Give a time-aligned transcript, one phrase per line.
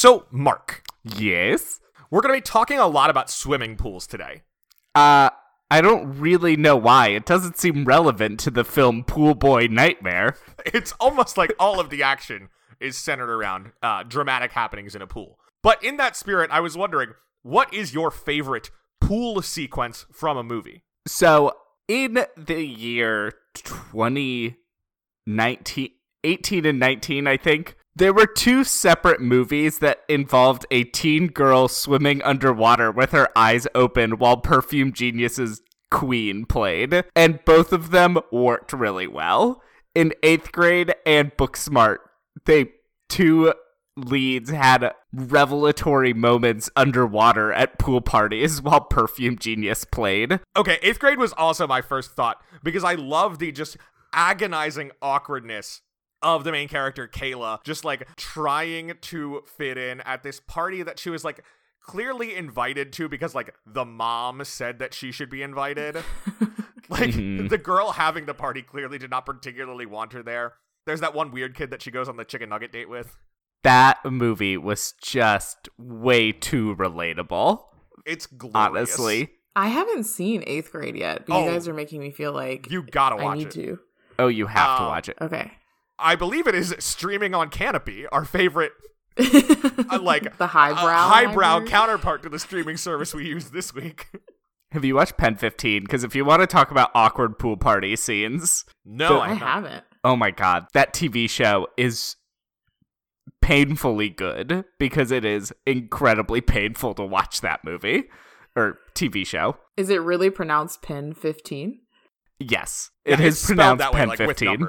[0.00, 1.78] So, Mark, Yes.
[2.10, 4.44] we're going to be talking a lot about swimming pools today.
[4.94, 5.28] Uh,
[5.70, 7.08] I don't really know why.
[7.08, 10.38] It doesn't seem relevant to the film Pool Boy Nightmare.
[10.64, 12.48] It's almost like all of the action
[12.80, 15.38] is centered around uh, dramatic happenings in a pool.
[15.62, 17.10] But in that spirit, I was wondering,
[17.42, 18.70] what is your favorite
[19.02, 20.82] pool sequence from a movie?
[21.06, 21.52] So,
[21.88, 25.90] in the year 2019,
[26.24, 31.68] 18 and 19, I think, there were two separate movies that involved a teen girl
[31.68, 38.18] swimming underwater with her eyes open while Perfume Genius's Queen played, and both of them
[38.30, 39.62] worked really well.
[39.94, 41.98] In eighth grade and Booksmart,
[42.46, 42.70] they
[43.08, 43.52] two
[43.96, 50.40] leads had revelatory moments underwater at pool parties while Perfume Genius played.
[50.56, 53.76] Okay, eighth grade was also my first thought because I love the just
[54.12, 55.82] agonizing awkwardness
[56.22, 60.98] of the main character, Kayla, just like trying to fit in at this party that
[60.98, 61.44] she was like
[61.82, 65.96] clearly invited to because like the mom said that she should be invited.
[66.88, 67.48] like Mhm.
[67.48, 70.54] the girl having the party clearly did not particularly want her there.
[70.86, 73.16] There's that one weird kid that she goes on the chicken nugget date with.
[73.62, 77.62] that movie was just way too relatable.
[78.06, 78.54] It's glorious.
[78.98, 79.32] Honestly.
[79.54, 81.44] I haven't seen eighth grade yet, but Oh.
[81.44, 83.52] you guys are making me feel like you gotta I watch need it.
[83.52, 83.78] to.
[84.18, 85.18] Oh, you have to Uh, watch it.
[85.20, 85.52] Okay.
[86.00, 88.72] I believe it is streaming on Kanopy, our favorite
[89.18, 94.06] uh, like the highbrow, uh, highbrow counterpart to the streaming service we use this week.
[94.72, 95.82] Have you watched Pen 15?
[95.82, 99.46] Because if you want to talk about awkward pool party scenes, No, I I haven't.
[99.72, 99.84] haven't.
[100.04, 102.14] oh my god, that TV show is
[103.42, 108.04] painfully good because it is incredibly painful to watch that movie
[108.56, 109.56] or TV show.
[109.76, 111.80] Is it really pronounced Pen 15?
[112.38, 114.66] Yes, Yeah, it is pronounced that way, Pen like with 15.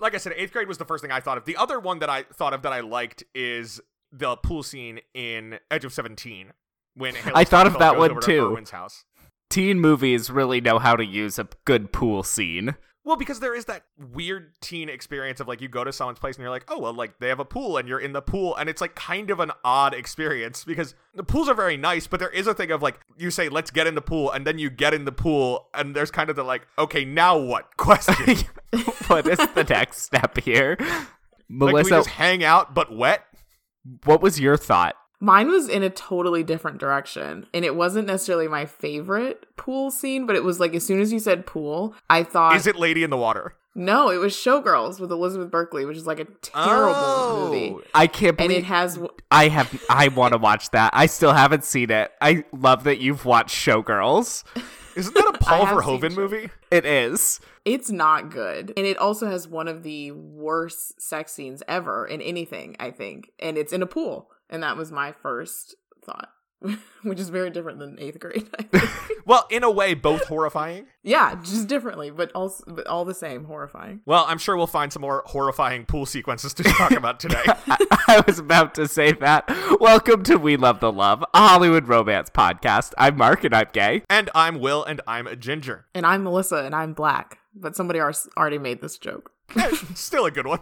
[0.00, 1.44] Like I said, eighth grade was the first thing I thought of.
[1.44, 3.80] The other one that I thought of that I liked is
[4.12, 6.52] the pool scene in Edge of Seventeen
[6.94, 8.46] when Haley I thought of that one to too.
[8.46, 9.04] Erwin's house.
[9.50, 12.74] Teen movies really know how to use a good pool scene.
[13.08, 16.36] Well, because there is that weird teen experience of like you go to someone's place
[16.36, 18.54] and you're like, oh well, like they have a pool and you're in the pool,
[18.56, 22.20] and it's like kind of an odd experience because the pools are very nice, but
[22.20, 24.58] there is a thing of like you say, let's get in the pool, and then
[24.58, 28.44] you get in the pool, and there's kind of the like, okay, now what question?
[29.06, 30.76] what is the next step here?
[30.78, 31.06] like
[31.48, 33.24] Melissa, we just hang out but wet.
[34.04, 34.96] what was your thought?
[35.20, 37.46] Mine was in a totally different direction.
[37.52, 41.12] And it wasn't necessarily my favorite pool scene, but it was like as soon as
[41.12, 43.54] you said pool, I thought Is it Lady in the Water?
[43.74, 47.48] no, it was Showgirls with Elizabeth Berkley, which is like a terrible Oh.
[47.52, 47.76] movie.
[47.94, 48.98] I can't And believe it has
[49.30, 50.90] I have I want to watch that.
[50.94, 52.10] I still haven't seen it.
[52.20, 54.44] I love that you've watched Showgirls.
[54.96, 56.50] Isn't that a Paul have seen Verhoeven Show- movie?
[56.70, 57.40] It is.
[57.64, 58.72] It's not good.
[58.76, 63.30] And it also has one of the worst sex scenes ever in anything, I think.
[63.38, 64.30] And it's in a pool.
[64.50, 66.30] And that was my first thought,
[67.02, 68.48] which is very different than eighth grade.
[68.58, 68.90] I think.
[69.26, 70.86] Well, in a way, both horrifying.
[71.02, 74.00] yeah, just differently, but also but all the same, horrifying.
[74.06, 77.42] Well, I'm sure we'll find some more horrifying pool sequences to talk about today.
[77.46, 79.44] I, I was about to say that.
[79.80, 82.94] Welcome to We Love the Love, a Hollywood romance podcast.
[82.96, 84.02] I'm Mark and I'm gay.
[84.08, 85.84] and I'm Will, and I'm a ginger.
[85.94, 87.38] And I'm Melissa, and I'm black.
[87.54, 89.30] But somebody already made this joke.
[89.94, 90.60] Still a good one.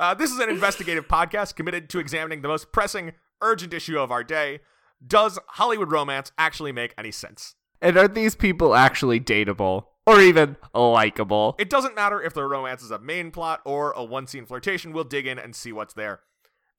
[0.00, 3.12] Uh, this is an investigative podcast committed to examining the most pressing,
[3.42, 4.60] urgent issue of our day.
[5.06, 7.54] Does Hollywood romance actually make any sense?
[7.82, 11.54] And are these people actually dateable or even likable?
[11.58, 14.94] It doesn't matter if the romance is a main plot or a one scene flirtation,
[14.94, 16.20] we'll dig in and see what's there.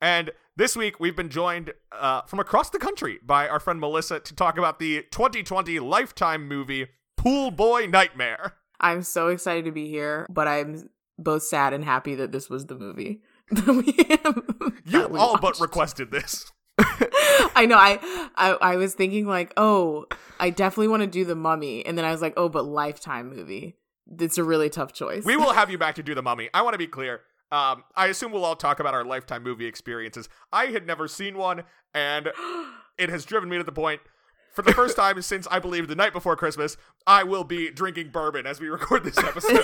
[0.02, 4.20] And this week, we've been joined uh, from across the country by our friend Melissa
[4.20, 8.56] to talk about the 2020 Lifetime movie Pool Boy Nightmare.
[8.80, 12.66] I'm so excited to be here, but I'm both sad and happy that this was
[12.68, 13.22] the movie.
[13.52, 16.52] that we- You all but requested this.
[17.56, 17.78] I know.
[17.78, 18.00] I,
[18.36, 20.06] I I was thinking like, oh,
[20.40, 23.30] I definitely want to do the Mummy, and then I was like, oh, but Lifetime
[23.36, 23.76] movie.
[24.20, 25.24] It's a really tough choice.
[25.26, 26.50] We will have you back to do the mummy.
[26.54, 27.22] I want to be clear.
[27.52, 30.28] Um, I assume we'll all talk about our lifetime movie experiences.
[30.52, 32.30] I had never seen one, and
[32.98, 34.02] it has driven me to the point.
[34.54, 36.76] For the first time since I believe the night before Christmas,
[37.08, 39.64] I will be drinking bourbon as we record this episode.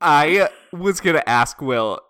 [0.00, 2.00] I was going to ask Will,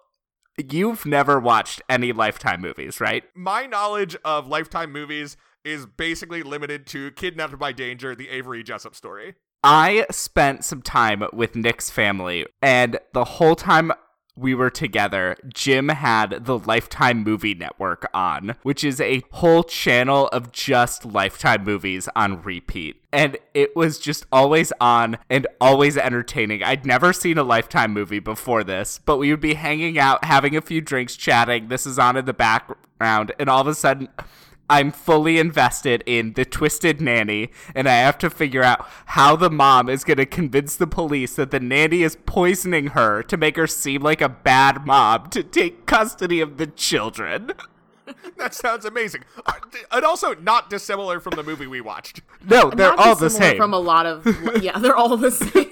[0.57, 3.25] you've never watched any Lifetime movies, right?
[3.35, 8.95] My knowledge of lifetime movies is basically limited to Kidnapped by Danger, the Avery Jessup
[8.95, 9.35] story.
[9.63, 13.93] I spent some time with Nick's family, and the whole time
[14.37, 20.29] we were together, Jim had the Lifetime Movie Network on, which is a whole channel
[20.29, 23.03] of just Lifetime movies on repeat.
[23.13, 26.63] And it was just always on and always entertaining.
[26.63, 30.57] I'd never seen a Lifetime movie before this, but we would be hanging out, having
[30.57, 31.69] a few drinks, chatting.
[31.69, 34.09] This is on in the background, and all of a sudden,
[34.71, 39.51] I'm fully invested in the twisted nanny, and I have to figure out how the
[39.51, 43.57] mom is going to convince the police that the nanny is poisoning her to make
[43.57, 47.53] her seem like a bad mom to take custody of the children.
[48.39, 49.23] That sounds amazing.
[49.47, 49.53] Uh,
[49.93, 52.23] And also not dissimilar from the movie we watched.
[52.45, 53.57] No, they're Not all the same.
[53.57, 54.27] From a lot of
[54.63, 55.71] yeah, they're all the same.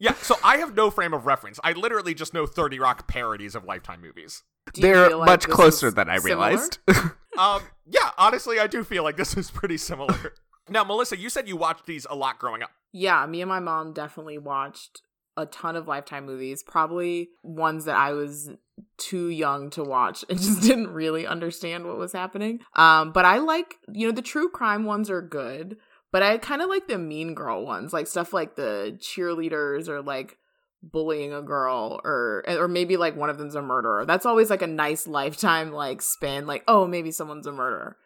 [0.00, 1.60] Yeah, so I have no frame of reference.
[1.62, 4.42] I literally just know 30 Rock parodies of Lifetime movies.
[4.74, 6.48] They're like much closer than I similar?
[6.48, 6.78] realized.
[7.38, 10.34] Um, yeah, honestly, I do feel like this is pretty similar.
[10.68, 12.70] now, Melissa, you said you watched these a lot growing up.
[12.92, 15.02] Yeah, me and my mom definitely watched
[15.36, 18.50] a ton of Lifetime movies, probably ones that I was
[18.98, 22.60] too young to watch and just didn't really understand what was happening.
[22.74, 25.76] Um, but I like, you know, the true crime ones are good,
[26.12, 30.02] but I kind of like the mean girl ones, like stuff like the cheerleaders or
[30.02, 30.38] like
[30.92, 34.04] bullying a girl or or maybe like one of them's a murderer.
[34.06, 37.96] That's always like a nice lifetime like spin like oh maybe someone's a murderer.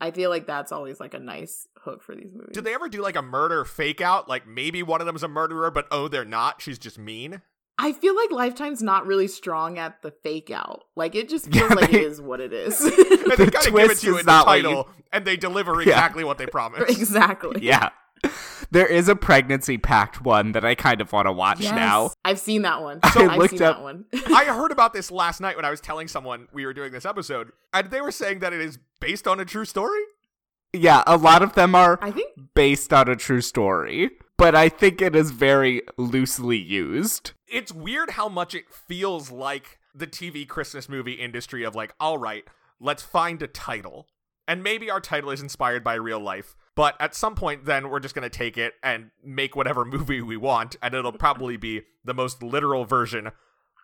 [0.00, 2.54] I feel like that's always like a nice hook for these movies.
[2.54, 4.28] Did they ever do like a murder fake out?
[4.28, 6.60] Like maybe one of them's a murderer, but oh, they're not.
[6.60, 7.40] She's just mean.
[7.78, 10.82] I feel like Lifetime's not really strong at the fake out.
[10.96, 12.80] Like it just feels Yeah, like they- it is what it is.
[13.32, 14.88] And they The kind of give it to you in the not what you- title,
[15.12, 16.90] and they deliver exactly what they promised.
[16.90, 17.60] exactly.
[17.64, 17.90] yeah.
[18.70, 21.74] There is a pregnancy packed one that I kind of want to watch Yes.
[21.74, 22.10] now.
[22.24, 23.00] I've seen that one.
[23.02, 24.04] I I've looked seen up- that one.
[24.34, 27.04] I heard about this last night when I was telling someone we were doing this
[27.04, 30.00] episode, and they were saying that it is based on a true story.
[30.72, 34.70] Yeah, a lot of them are I think based on a true story, but I
[34.70, 37.32] think it is very loosely used.
[37.46, 42.16] It's weird how much it feels like the TV Christmas movie industry of like, all
[42.16, 42.44] right,
[42.80, 44.08] let's find a title.
[44.48, 48.00] And maybe our title is inspired by real life, but at some point then we're
[48.00, 51.82] just going to take it and make whatever movie we want and it'll probably be
[52.04, 53.30] the most literal version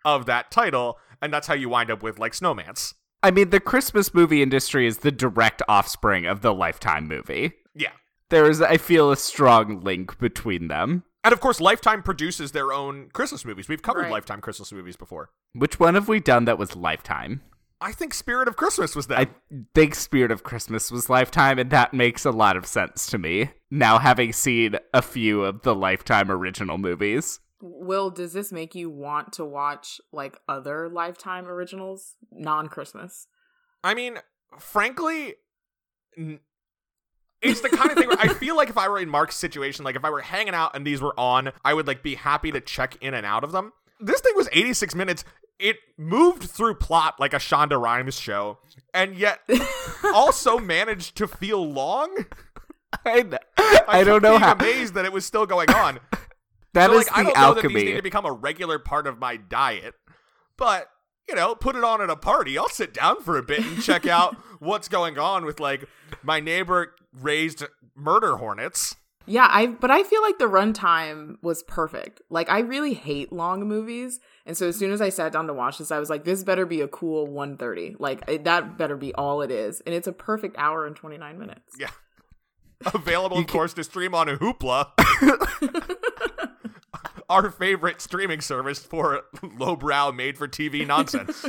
[0.05, 2.93] of that title and that's how you wind up with like Snowmance.
[3.21, 7.51] I mean, the Christmas movie industry is the direct offspring of the Lifetime movie.
[7.75, 7.91] Yeah.
[8.29, 11.03] There is, I feel, a strong link between them.
[11.23, 13.67] And of course Lifetime produces their own Christmas movies.
[13.67, 14.11] We've covered Right.
[14.11, 15.31] Lifetime Christmas movies before.
[15.53, 17.41] Which one have we done that was Lifetime?
[17.81, 19.19] I think Spirit of Christmas was that.
[19.19, 19.27] I
[19.73, 23.51] think Spirit of Christmas was Lifetime, and that makes a lot of sense to me.
[23.71, 27.39] Now, having seen a few of the Lifetime original movies.
[27.61, 33.27] Will, does this make you want to watch like other Lifetime originals, non Christmas?
[33.83, 34.17] I mean,
[34.57, 35.35] frankly,
[36.17, 36.39] n-
[37.41, 39.85] it's the kind of thing where I feel like if I were in Mark's situation,
[39.85, 42.51] like if I were hanging out and these were on, I would like be happy
[42.51, 43.71] to check in and out of them.
[44.01, 45.25] This thing was 86 minutes.
[45.59, 48.59] It moved through plot like a Shonda Rhimes show,
[48.93, 49.41] and yet
[50.13, 52.25] also managed to feel long.
[53.05, 53.25] I,
[53.57, 54.53] I, I don't know how.
[54.53, 55.99] amazed that it was still going on.
[56.73, 59.07] That so, is like, I don't know that these need to become a regular part
[59.07, 59.95] of my diet,
[60.55, 60.87] but
[61.27, 62.57] you know, put it on at a party.
[62.57, 65.85] I'll sit down for a bit and check out what's going on with like
[66.23, 67.63] my neighbor raised
[67.95, 68.95] murder hornets.
[69.25, 72.21] Yeah, I but I feel like the runtime was perfect.
[72.29, 75.53] Like I really hate long movies, and so as soon as I sat down to
[75.53, 77.97] watch this, I was like, "This better be a cool 130.
[77.99, 81.37] Like it, that better be all it is." And it's a perfect hour and 29
[81.37, 81.75] minutes.
[81.77, 81.91] Yeah.
[82.93, 84.87] Available, of course, to stream on Hoopla,
[87.29, 89.23] our favorite streaming service for
[89.57, 91.45] lowbrow, made-for-TV nonsense.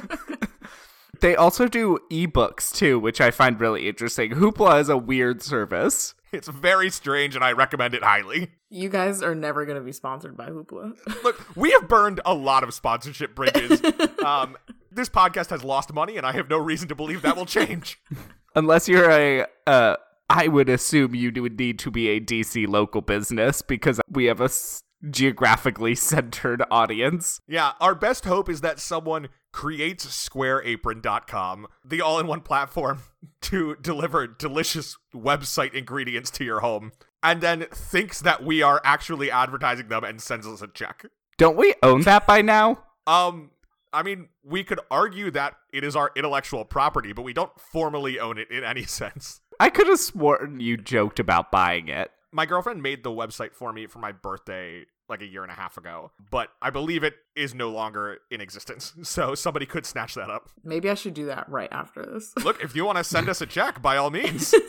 [1.20, 4.32] They also do ebooks too, which I find really interesting.
[4.32, 6.14] Hoopla is a weird service.
[6.32, 8.52] It's very strange, and I recommend it highly.
[8.68, 10.96] You guys are never going to be sponsored by Hoopla.
[11.24, 13.82] Look, we have burned a lot of sponsorship bridges.
[14.24, 14.58] Um,
[14.92, 17.98] this podcast has lost money, and I have no reason to believe that will change.
[18.54, 19.96] Unless you're a, uh,
[20.28, 24.42] I would assume you would need to be a DC local business because we have
[24.42, 27.40] a s- geographically centered audience.
[27.46, 33.00] Yeah, our best hope is that someone creates squareapron.com, the all-in-one platform
[33.42, 36.92] to deliver delicious website ingredients to your home,
[37.22, 41.04] and then thinks that we are actually advertising them and sends us a check.
[41.38, 42.84] Don't we own that by now?
[43.06, 43.50] Um
[43.92, 48.20] I mean, we could argue that it is our intellectual property, but we don't formally
[48.20, 49.40] own it in any sense.
[49.58, 52.10] I could have sworn you joked about buying it.
[52.32, 55.54] My girlfriend made the website for me for my birthday like a year and a
[55.56, 58.94] half ago, but I believe it is no longer in existence.
[59.02, 60.48] So somebody could snatch that up.
[60.62, 62.32] Maybe I should do that right after this.
[62.44, 64.54] Look, if you want to send us a check, by all means.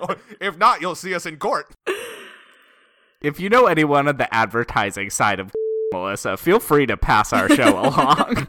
[0.00, 1.74] Or if not, you'll see us in court.
[3.20, 5.52] If you know anyone on the advertising side of
[5.92, 8.48] Melissa, feel free to pass our show along.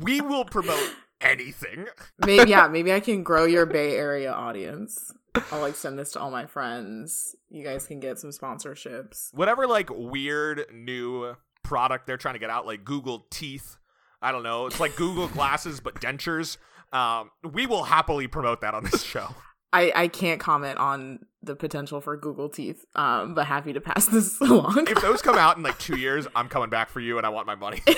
[0.00, 1.86] We will promote anything.
[2.26, 5.12] maybe yeah, maybe I can grow your Bay Area audience.
[5.52, 7.36] I'll like send this to all my friends.
[7.50, 9.32] You guys can get some sponsorships.
[9.34, 13.76] Whatever like weird new product they're trying to get out, like Google Teeth.
[14.20, 14.66] I don't know.
[14.66, 16.56] It's like Google Glasses but dentures.
[16.92, 19.28] Um, we will happily promote that on this show.
[19.72, 24.06] I, I can't comment on the potential for Google Teeth, um, but happy to pass
[24.06, 24.86] this along.
[24.88, 27.30] If those come out in like two years, I'm coming back for you and I
[27.30, 27.82] want my money.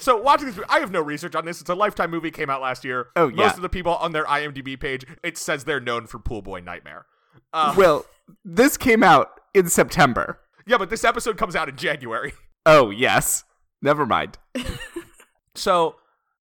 [0.00, 1.60] So watching this, I have no research on this.
[1.60, 3.08] It's a Lifetime movie, came out last year.
[3.16, 3.36] Oh, yeah.
[3.36, 6.60] Most of the people on their IMDb page, it says they're known for Pool Boy
[6.60, 7.06] Nightmare.
[7.52, 8.06] Uh, well,
[8.44, 10.40] this came out in September.
[10.66, 12.32] yeah, but this episode comes out in January.
[12.66, 13.44] Oh, yes.
[13.80, 14.36] Never mind.
[15.54, 15.96] So,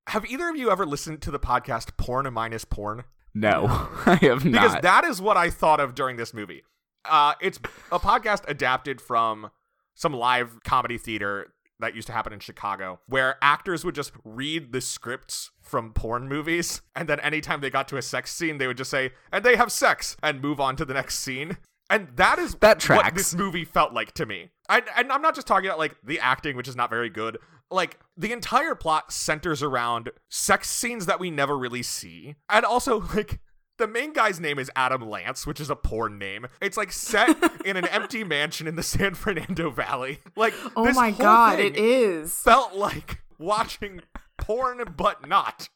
[0.07, 3.03] have either of you ever listened to the podcast Porn Minus Porn?
[3.33, 3.65] No,
[4.05, 4.51] I have not.
[4.63, 6.63] Because that is what I thought of during this movie.
[7.03, 7.57] Uh, it's
[7.91, 9.49] a podcast adapted from
[9.95, 14.71] some live comedy theater that used to happen in Chicago, where actors would just read
[14.71, 18.67] the scripts from porn movies, and then anytime they got to a sex scene, they
[18.67, 21.57] would just say, "and they have sex," and move on to the next scene.
[21.89, 24.51] And that is That what this movie felt like to me.
[24.67, 27.37] I, and I'm not just talking about like the acting, which is not very good.
[27.69, 32.99] Like the entire plot centers around sex scenes that we never really see, and also
[33.15, 33.39] like
[33.77, 36.47] the main guy's name is Adam Lance, which is a porn name.
[36.61, 37.29] It's like set
[37.65, 40.19] in an empty mansion in the San Fernando Valley.
[40.35, 42.33] Like, oh this my whole god, thing it is.
[42.33, 44.01] Felt like watching
[44.37, 45.69] porn, but not.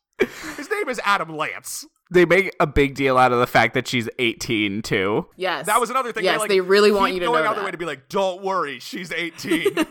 [0.55, 1.85] His name is Adam Lance.
[2.11, 5.25] they make a big deal out of the fact that she's 18 too.
[5.35, 5.65] Yes.
[5.65, 6.23] That was another thing.
[6.25, 7.65] Yes, like, they really want you to going know out their that.
[7.65, 9.75] way to be like, "Don't worry, she's 18."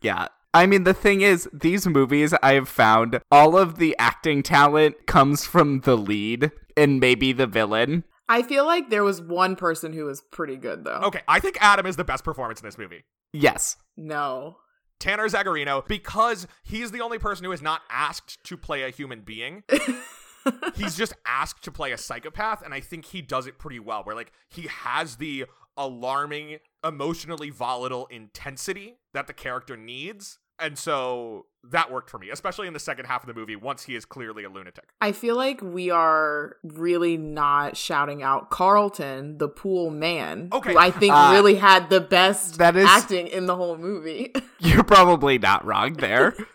[0.00, 0.28] Yeah.
[0.54, 5.06] I mean, the thing is, these movies I have found, all of the acting talent
[5.06, 8.04] comes from the lead and maybe the villain.
[8.28, 11.00] I feel like there was one person who was pretty good though.
[11.04, 13.04] okay, I think Adam is the best performance in this movie.
[13.32, 13.76] Yes.
[13.96, 14.56] No.
[15.00, 19.22] Tanner Zagarino, because he's the only person who is not asked to play a human
[19.22, 19.64] being.
[20.76, 24.04] he's just asked to play a psychopath, and I think he does it pretty well.
[24.04, 30.38] Where like he has the alarming, emotionally volatile intensity that the character needs.
[30.58, 33.84] And so that worked for me, especially in the second half of the movie once
[33.84, 34.90] he is clearly a lunatic.
[35.00, 40.72] I feel like we are really not shouting out Carlton, the pool man, Okay.
[40.72, 44.32] who I think Uh, really had the best that is- acting in the whole movie.
[44.58, 46.34] You're probably not wrong there.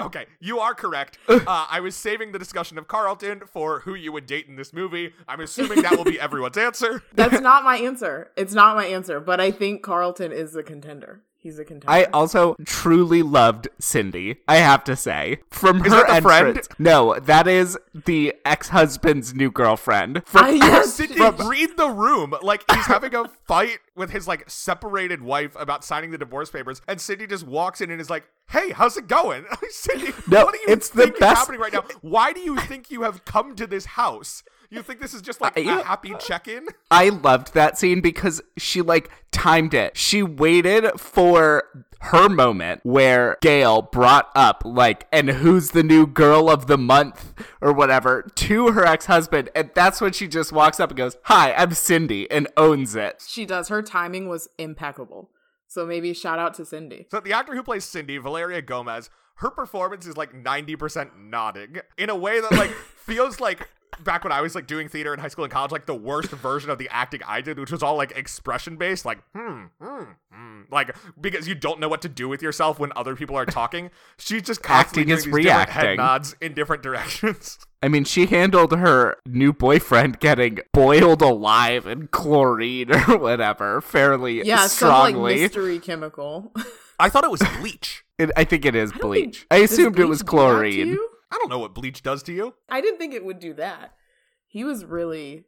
[0.00, 1.18] Okay, you are correct.
[1.28, 4.72] Uh, I was saving the discussion of Carlton for who you would date in this
[4.72, 5.12] movie.
[5.28, 7.02] I'm assuming that will be everyone's answer.
[7.12, 8.30] That's not my answer.
[8.36, 11.22] It's not my answer, but I think Carlton is a contender.
[11.40, 11.88] He's a contender.
[11.88, 15.38] I also truly loved Cindy, I have to say.
[15.50, 16.60] From Is her that the friend?
[16.80, 20.22] No, that is the ex husband's new girlfriend.
[20.26, 20.94] From I- yes.
[20.94, 22.34] Cindy, read the room.
[22.42, 26.82] Like he's having a fight with his like separated wife about signing the divorce papers,
[26.88, 30.54] and Cindy just walks in and is like, "Hey, how's it going?" Cindy, No, what
[30.54, 31.84] do you it's the think is best- happening right now?
[32.00, 34.42] Why do you think you have come to this house?
[34.70, 36.66] You think this is just like Uh, a happy check-in?
[36.90, 39.96] I loved that scene because she like timed it.
[39.96, 41.64] She waited for
[42.00, 47.34] her moment where Gale brought up like and who's the new girl of the month
[47.60, 51.52] or whatever to her ex-husband and that's when she just walks up and goes, "Hi,
[51.54, 53.24] I'm Cindy" and owns it.
[53.26, 53.68] she does.
[53.68, 55.30] Her timing was impeccable.
[55.66, 57.06] So maybe shout out to Cindy.
[57.10, 62.10] So the actor who plays Cindy, Valeria Gomez, her performance is like 90% nodding in
[62.10, 63.68] a way that like feels like
[64.04, 66.30] back when I was like doing theater in high school and college, like the worst
[66.30, 70.02] version of the acting I did, which was all like expression based, like hmm, hmm,
[70.32, 73.46] hmm, like because you don't know what to do with yourself when other people are
[73.46, 73.90] talking.
[74.18, 77.58] She's just Acting is doing these different head nods in different directions.
[77.82, 84.44] I mean, she handled her new boyfriend getting boiled alive in chlorine or whatever fairly
[84.44, 85.34] Yeah, some like strongly.
[85.36, 86.52] mystery chemical.
[87.00, 88.04] I thought it was bleach.
[88.18, 89.36] It- I think it is I bleach.
[89.42, 90.98] think- I does assumed it bleach was do that to chlorine.
[91.30, 92.54] I don't know what bleach does to you.
[92.68, 93.94] I didn't think it would do that.
[94.46, 95.44] He was really,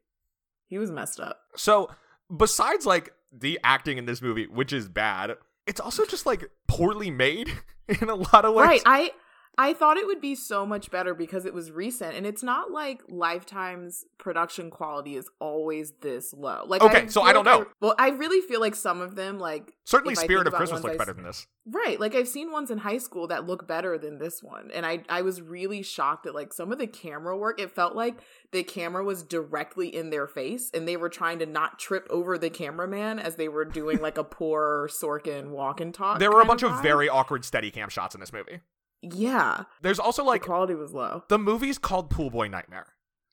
[0.66, 1.40] he was messed up.
[1.56, 1.90] So,
[2.34, 7.10] besides like the acting in this movie, which is bad, it's also just like poorly
[7.10, 7.50] made
[7.88, 8.66] in a lot of ways.
[8.66, 8.82] Right.
[8.84, 9.12] I
[9.58, 12.70] I thought it would be so much better because it was recent and it's not
[12.70, 16.64] like Lifetime's production quality is always this low.
[16.66, 17.66] Like Okay, so I don't like know.
[17.80, 20.98] well, I really feel like some of them like Certainly, Spirit of Christmas looked I
[20.98, 21.46] better than this.
[21.66, 22.00] Right.
[22.00, 24.70] Like I've seen ones in high school that look better than this one.
[24.72, 27.60] And I I was really shocked at like some of the camera work.
[27.60, 28.18] It felt like
[28.52, 32.38] the camera was directly in their face and they were trying to not trip over
[32.38, 36.18] the cameraman as they were doing like a poor Sorkin walk and talk.
[36.18, 36.82] There were a bunch of vibe.
[36.82, 38.60] very awkward steady cam shots in this movie.
[39.02, 39.64] Yeah.
[39.82, 41.24] There's also like the like quality was low.
[41.28, 42.86] the movie's called Pool Boy Nightmare.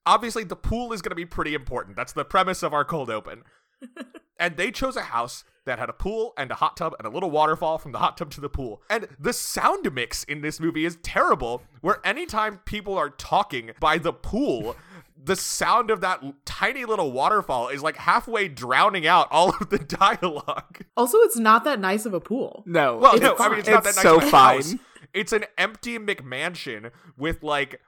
[0.06, 1.98] Obviously, the pool is going to be pretty important.
[1.98, 3.44] That's the premise of our cold open.
[4.40, 7.12] and they chose a house that had a pool and a hot tub and a
[7.12, 8.82] little waterfall from the hot tub to the pool.
[8.90, 13.98] And the sound mix in this movie is terrible, where anytime people are talking by
[13.98, 14.78] the pool,
[15.22, 19.80] the sound of that tiny little waterfall is like halfway drowning out all of the
[20.22, 20.86] dialogue.
[20.96, 22.64] Also, it's not that nice of a pool.
[22.66, 24.80] No, Well, It's no, I mean it's not It's that nice so of a fine.
[25.14, 27.82] It's an empty McMansion with like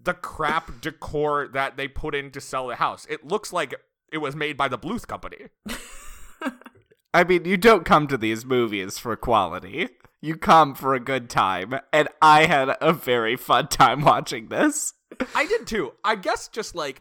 [0.00, 3.06] the crap decor that they put in to sell the house.
[3.08, 3.74] It looks like
[4.12, 5.46] it was made by the Bluth Company.
[7.14, 9.88] I mean, you don't come to these movies for quality.
[10.20, 14.94] You come for a good time, and I had a very fun time watching this.
[15.34, 15.92] I did too.
[16.04, 17.00] I guess just like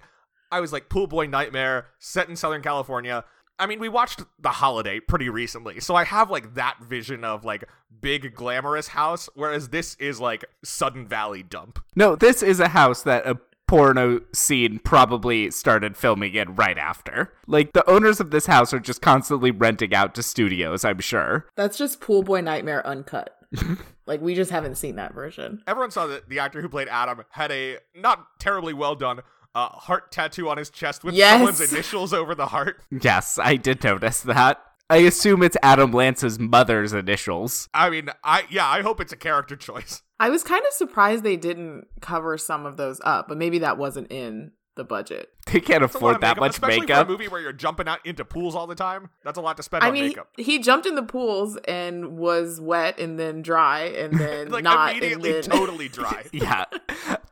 [0.51, 3.25] I was like Pool Boy Nightmare set in Southern California.
[3.59, 7.43] I mean, we watched The Holiday pretty recently, so I have like that vision of
[7.43, 7.63] like
[8.01, 11.79] big glamorous house, whereas this is like Sudden Valley dump.
[11.95, 17.33] No, this is a house that a porno scene probably started filming in right after.
[17.47, 21.47] Like, the owners of this house are just constantly renting out to studios, I'm sure.
[21.55, 23.37] That's just Pool Boy Nightmare uncut.
[24.05, 25.61] like we just haven't seen that version.
[25.67, 29.21] Everyone saw that the actor who played Adam had a not terribly well done
[29.57, 31.33] uh, heart tattoo on his chest with Yes.
[31.33, 32.81] someone's initials over the heart.
[32.91, 34.61] Yes, I did notice that.
[34.89, 37.67] I assume it's Adam Lance's mother's initials.
[37.73, 40.01] I mean, I yeah, I hope it's a character choice.
[40.19, 43.77] I was kind of surprised they didn't cover some of those up, but maybe that
[43.77, 45.29] wasn't in the budget.
[45.51, 47.07] They can't It's a lot afford that makeup, much especially makeup.
[47.07, 49.09] for a movie where you're jumping out into pools all the time.
[49.23, 50.29] That's a lot to spend I on mean, makeup.
[50.37, 54.63] he, he jumped in the pools and was wet and then dry and then like
[54.63, 55.49] not immediately and then...
[55.51, 56.25] totally dry.
[56.31, 56.65] yeah.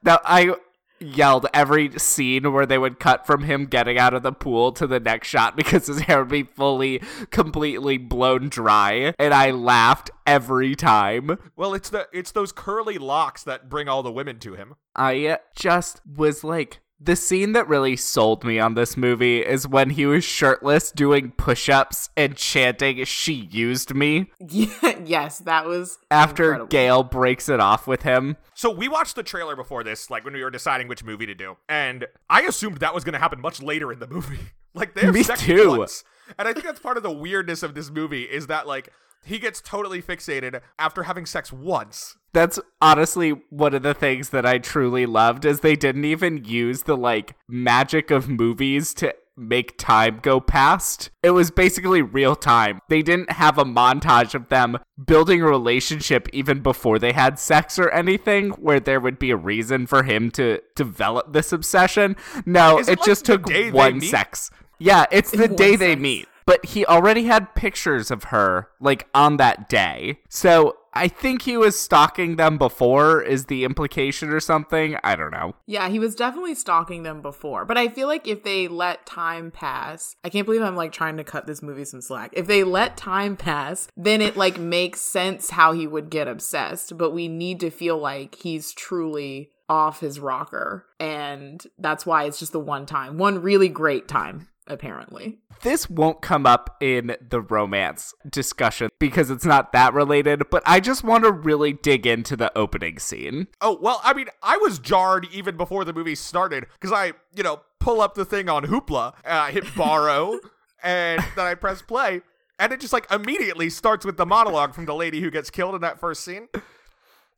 [0.04, 0.56] Now I
[1.00, 4.88] yelled every scene where they would cut from him getting out of the pool to
[4.88, 10.12] the next shot because his hair would be fully, completely blown dry, and I laughed
[10.26, 11.38] every time.
[11.56, 14.76] well, it's the it's those curly locks that bring all the women to him.
[14.96, 16.82] I just was like.
[17.00, 21.32] The scene that really sold me on this movie is when he was shirtless doing
[21.32, 26.68] push ups and chanting, She used me, Yeah, yes, that was after incredible.
[26.68, 28.38] Gale breaks it off with him.
[28.54, 31.36] So we watched the trailer before this, like when we were deciding which movie to
[31.36, 34.40] do, and I assumed that was going to happen much later in the movie.
[34.74, 35.78] like they have Me sex too.
[35.78, 36.04] once,
[36.40, 38.92] and I think that's part of the weirdness of this movie is that like
[39.26, 42.18] he gets totally fixated after having sex once.
[42.34, 46.84] That's honestly one of the things that I truly loved is they didn't even use
[46.84, 51.10] the like magic of movies to make time go past.
[51.22, 52.80] It was basically real time.
[52.88, 57.78] They didn't have a montage of them building a relationship even before they had sex
[57.78, 62.16] or anything where there would be a reason for him to develop this obsession.
[62.46, 64.10] No, Is it, it like just took one meet?
[64.10, 64.52] sex.
[64.80, 66.02] Yeah, it's the One day they sex.
[66.02, 66.28] meet.
[66.46, 70.20] But he already had pictures of her, like, on that day.
[70.30, 74.96] So I think he was stalking them before, is the implication or something.
[75.04, 75.56] I don't know.
[75.66, 77.66] Yeah, he was definitely stalking them before.
[77.66, 81.18] But I feel like if they let time pass, I can't believe I'm like trying
[81.18, 82.32] to cut this movie some slack.
[82.34, 86.98] If they let time pass, then it like makes sense how he would get obsessed.
[86.98, 90.86] But we need to feel like he's truly off his rocker.
[91.00, 95.40] And that's why it's just the one time, one really great time, apparently.
[95.62, 100.80] This won't come up in the romance discussion because it's not that related, but I
[100.80, 103.48] just want to really dig into the opening scene.
[103.62, 107.44] Oh well, I mean, I was jarred even before the movie started because I, you
[107.44, 110.40] know, pull up the thing on Hoopla, and I hit borrow,
[110.84, 112.22] and then I press play,
[112.60, 115.76] and it just like immediately starts with the monologue from the lady who gets killed
[115.76, 116.48] in that first scene.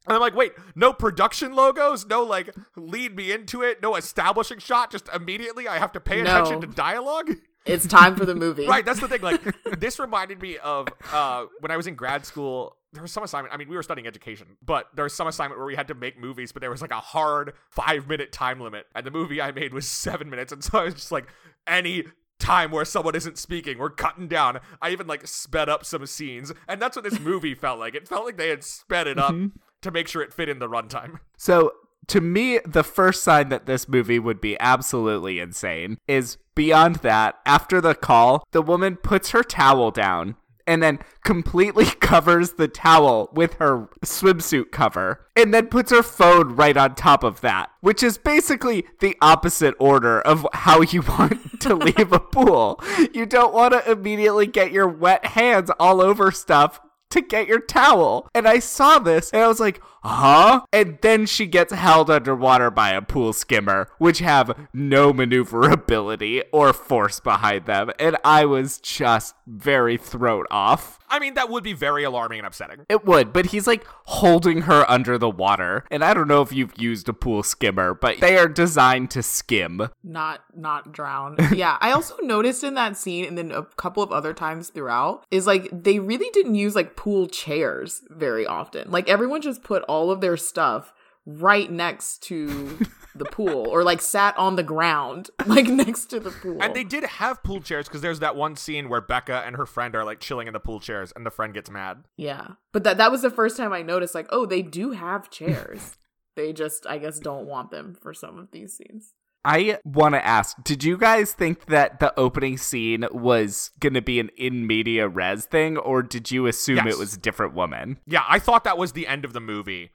[0.08, 4.60] And I'm like, wait, no production logos, no like lead me into it, no establishing
[4.60, 6.32] shot, just immediately I have to pay No.
[6.32, 7.32] attention to dialogue.
[7.66, 8.66] It's time for the movie.
[8.66, 9.22] Right, that's the thing.
[9.22, 9.42] Like,
[9.80, 12.76] this reminded me of uh, when I was in grad school.
[12.94, 13.54] There was some assignment.
[13.54, 15.94] I mean, we were studying education, but there was some assignment where we had to
[15.94, 19.42] make movies, but there was like a hard five minute time limit, and the movie
[19.42, 21.26] I made was seven minutes, and so I was just like,
[21.68, 22.06] any
[22.40, 24.60] time where someone isn't speaking, we're cutting down.
[24.82, 27.94] I even like sped up some scenes, and that's what this movie felt like.
[27.94, 29.36] It felt like they had sped it up
[29.82, 31.20] to make sure it fit in the runtime.
[31.40, 31.72] So,
[32.08, 37.36] to me, the first sign that this movie would be absolutely insane is beyond that,
[37.46, 40.36] after the call, the woman puts her towel down
[40.68, 46.56] and then completely covers the towel with her swimsuit cover and then puts her phone
[46.56, 51.62] right on top of that, which is basically the opposite order of how you want
[51.62, 52.80] to leave a pool.
[53.14, 57.60] You don't want to immediately get your wet hands all over stuff to get your
[57.60, 58.30] towel.
[58.34, 60.62] And I saw this and I was like, huh?
[60.74, 66.74] And then she gets held underwater by a pool skimmer, which have no maneuverability or
[66.74, 67.92] force behind them.
[68.00, 71.00] And I was just very thrown off.
[71.10, 72.86] I mean, that would be very alarming and upsetting.
[72.90, 75.86] It would, but he's like holding her under the water.
[75.90, 79.24] And I don't know if you've used a pool skimmer, but they are designed to
[79.24, 79.90] skim.
[80.04, 81.38] Not not drown.
[81.56, 81.78] yeah.
[81.80, 85.48] I also noticed in that scene and then a couple of other times throughout is
[85.48, 88.92] like they really didn't use like pool chairs very often.
[88.92, 90.94] Like everyone just put all of their stuff
[91.28, 92.80] right next to
[93.14, 96.58] the pool or like sat on the ground like next to the pool.
[96.62, 99.66] And they did have pool chairs because there's that one scene where Becca and her
[99.66, 102.06] friend are like chilling in the pool chairs and the friend gets mad.
[102.16, 102.52] Yeah.
[102.72, 105.98] But that that was the first time I noticed like, oh, they do have chairs.
[106.36, 109.14] they just I guess don't want them for some of these scenes.
[109.48, 114.02] I want to ask, did you guys think that the opening scene was going to
[114.02, 116.96] be an in media res thing, or did you assume Yes.
[116.96, 117.98] it was a different woman?
[118.06, 119.92] Yeah, I thought that was the end of the movie.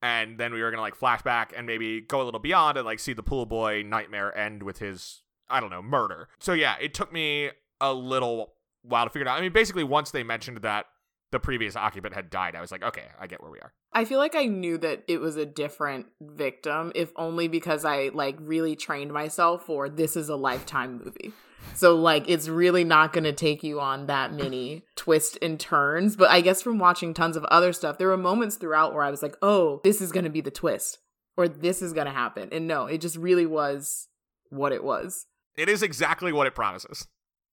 [0.00, 2.98] And then we were gonna like flashback and maybe go a little beyond and like
[2.98, 6.28] see the pool boy nightmare end with his I don't know, murder.
[6.38, 9.38] So yeah, it took me a little while to figure it out.
[9.38, 10.86] I mean, basically once they mentioned that
[11.34, 13.72] the previous occupant had died, I was like, okay, I get where we are.
[13.92, 18.12] I feel like I knew that it was a different victim, if only because I
[18.14, 21.32] like really trained myself for this is a lifetime movie.
[21.74, 26.14] So like it's really not going to take you on that many twists and turns,
[26.14, 29.10] but I guess from watching tons of other stuff, there were moments throughout where I
[29.10, 30.98] was like, "Oh, this is going to be the twist."
[31.36, 32.50] Or this is going to happen.
[32.52, 34.06] And no, it just really was
[34.50, 35.26] what it was.
[35.56, 37.08] It is exactly what it promises.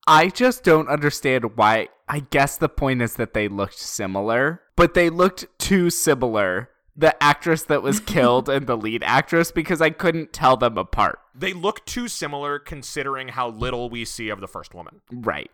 [0.08, 1.90] I just don't understand why.
[2.08, 6.70] I guess the point is that they looked similar, but they looked too similar.
[6.98, 11.20] The actress that was killed and the lead actress because I couldn't tell them apart.
[11.34, 15.02] They look too similar considering how little we see of the first woman.
[15.12, 15.50] Right.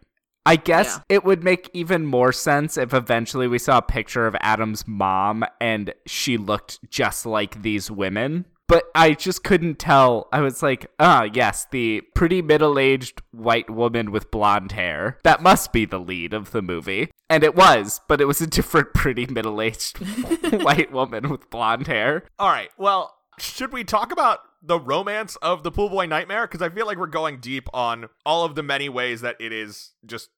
[0.46, 1.18] I guess Yeah.
[1.18, 5.44] it would make even more sense if eventually we saw a picture of Adam's mom
[5.60, 8.46] and she looked just like these women.
[8.68, 10.28] But I just couldn't tell.
[10.32, 15.18] I was like, ah, yes, the pretty middle aged white woman with blonde hair.
[15.24, 17.12] That must be the lead of the movie.
[17.30, 19.98] And it was, but it was a different pretty middle aged
[20.62, 22.24] white woman with blonde hair.
[22.38, 22.70] All right.
[22.78, 26.48] Well, should we talk about the romance of the pool boy nightmare?
[26.48, 29.54] Because I feel like we're going deep on all of the many ways that it
[29.54, 30.30] is just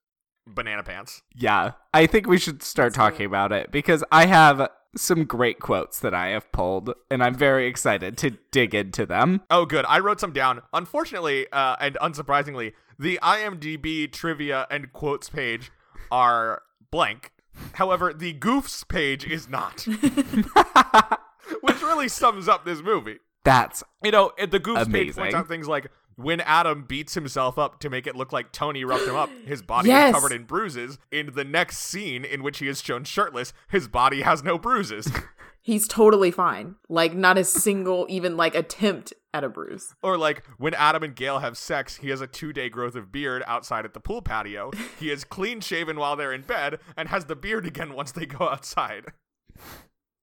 [0.46, 1.22] banana pants.
[1.34, 6.00] Yeah, I think we should start talking about it because I have some great quotes
[6.00, 9.42] that I have pulled, and I'm very excited to dig into them.
[9.50, 9.84] Oh, good.
[9.88, 10.62] I wrote some down.
[10.72, 15.70] Unfortunately, uh, and unsurprisingly, the IMDb trivia and quotes page
[16.10, 17.32] are blank.
[17.74, 19.82] However, the goofs page is not,
[21.60, 23.18] which really sums up this movie.
[23.44, 25.34] That's You know, the goofs page points Amazing.
[25.34, 25.90] out things like
[26.22, 29.62] when Adam beats himself up to make it look like Tony roughed him up, his
[29.62, 30.08] body Yes.
[30.10, 30.98] is covered in bruises.
[31.10, 35.10] In the next scene, in which he is shown shirtless, his body has no bruises.
[35.62, 36.76] He's totally fine.
[36.88, 39.94] Like not a single even like attempt at a bruise.
[40.02, 43.12] or like when Adam and Gale have sex, he has a two day growth of
[43.12, 44.70] beard outside at the pool patio.
[44.98, 48.24] He is clean shaven while they're in bed and has the beard again once they
[48.26, 49.04] go outside.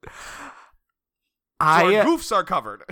[0.05, 0.11] So
[1.61, 2.83] our I goofs are covered.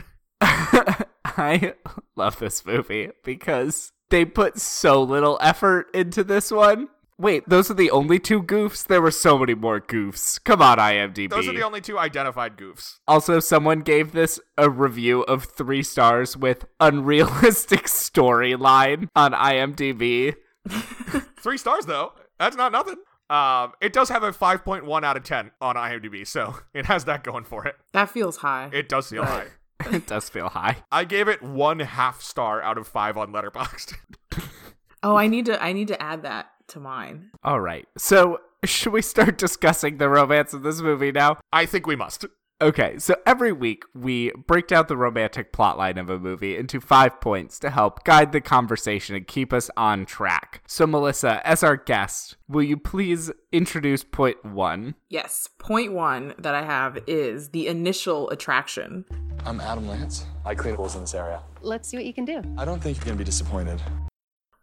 [1.38, 1.74] I
[2.16, 6.90] love this movie because they put so little effort into this one.
[7.18, 8.86] Wait, those are the only two goofs?
[8.86, 10.44] There were so many more goofs.
[10.44, 11.30] Come on, IMDb.
[11.30, 13.00] Those are the only two identified goofs.
[13.08, 20.36] Also, someone gave this a review of three stars with unrealistic storyline on IMDb.
[21.40, 22.14] Three stars though.
[22.40, 22.98] That's not nothing.
[23.30, 27.24] Um, it does have a 5.1 out of 10 on IMDb, so it has that
[27.24, 27.76] going for it.
[27.94, 28.70] That feels high.
[28.74, 29.48] It does feel high.
[29.92, 30.78] It does feel high.
[30.92, 33.96] I gave it one half star out of five on Letterboxd.
[35.04, 37.32] oh, I need to I need to add that to mine.
[37.44, 37.88] All right.
[37.98, 41.38] So, should we start discussing the romance of this movie now?
[41.52, 42.26] I think we must.
[42.62, 47.20] Okay, so every week we break down the romantic plotline of a movie into five
[47.20, 50.62] points to help guide the conversation and keep us on track.
[50.66, 54.96] So, Melissa, as our guest, will you please introduce point one?
[55.10, 55.50] Yes.
[55.60, 59.04] Point one that I have is the initial attraction.
[59.46, 60.26] I'm Adam Lance.
[60.44, 61.40] I clean pools in this area.
[61.62, 62.42] Let's see what you can do.
[62.58, 63.80] I don't think you're gonna be disappointed.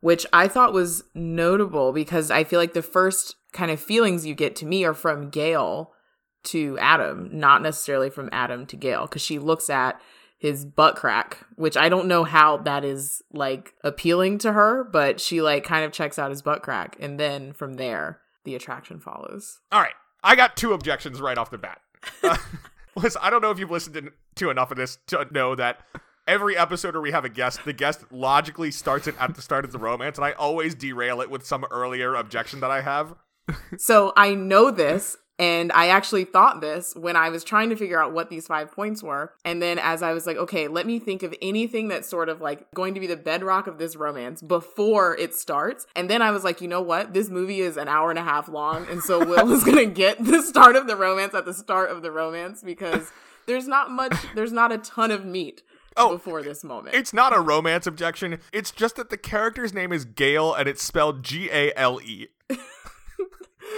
[0.01, 4.35] which I thought was notable because I feel like the first kind of feelings you
[4.35, 5.93] get to me are from Gale
[6.45, 10.01] to Adam, not necessarily from Adam to Gale, because she looks at
[10.39, 15.21] his butt crack, which I don't know how that is like appealing to her, but
[15.21, 16.97] she like kind of checks out his butt crack.
[16.99, 19.61] And then from there, the attraction follows.
[19.71, 19.95] All right.
[20.25, 21.81] I got two objections right off the bat.
[22.25, 22.37] Uh,
[22.97, 25.81] listen, I don't know if you've listened to, to enough of this to know that
[26.27, 29.65] every episode where we have a guest, the guest logically starts it at the start
[29.65, 33.15] of the romance, and I always derail it with some earlier objection that I have.
[33.77, 38.01] So I know this And I actually thought this when I was trying to figure
[38.01, 39.33] out what these five points were.
[39.45, 42.41] And then as I was like, okay, let me think of anything that's sort of
[42.41, 45.87] like going to be the bedrock of this romance before it starts.
[45.97, 47.15] And then I was like, you know what?
[47.15, 48.87] This movie is an hour and a half long.
[48.89, 51.91] And so Will is going to get the start of the romance at the start
[51.91, 53.11] of the romance because
[53.47, 55.63] there's not much, there's not a ton of meat.
[55.95, 56.97] Oh, before this moment.
[56.97, 58.39] It's not a romance objection.
[58.51, 62.29] It's just that the character's name is Gale and it's spelled G A L E.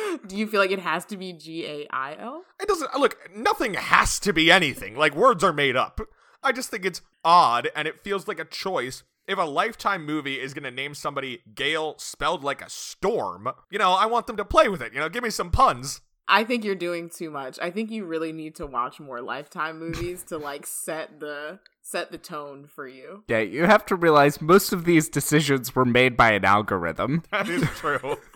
[0.26, 2.44] Do you feel like it has to be G A I L?
[2.60, 3.18] It doesn't look.
[3.34, 4.96] Nothing has to be anything.
[4.96, 6.00] Like words are made up.
[6.42, 9.02] I just think it's odd, and it feels like a choice.
[9.26, 13.92] If a lifetime movie is gonna name somebody Gale spelled like a storm, you know,
[13.92, 14.92] I want them to play with it.
[14.92, 16.02] You know, give me some puns.
[16.26, 17.58] I think you're doing too much.
[17.60, 22.10] I think you really need to watch more Lifetime movies to like set the set
[22.10, 23.24] the tone for you.
[23.28, 27.22] Yeah, you have to realize most of these decisions were made by an algorithm.
[27.30, 28.16] That is true.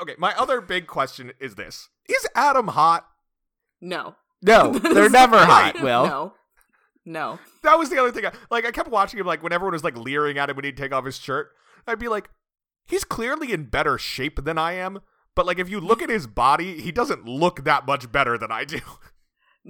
[0.00, 3.06] okay, my other big question is this: Is Adam hot?
[3.80, 4.16] No.
[4.40, 6.06] No, they're never hot, Will.
[6.06, 6.32] No.
[7.04, 7.38] No.
[7.62, 8.26] That was the other thing.
[8.26, 9.26] I, like, I kept watching him.
[9.26, 11.50] Like, when everyone was like leering at him when he'd take off his shirt,
[11.86, 12.28] I'd be like,
[12.86, 15.00] he's clearly in better shape than I am.
[15.34, 18.52] But like, if you look at his body, he doesn't look that much better than
[18.52, 18.80] I do.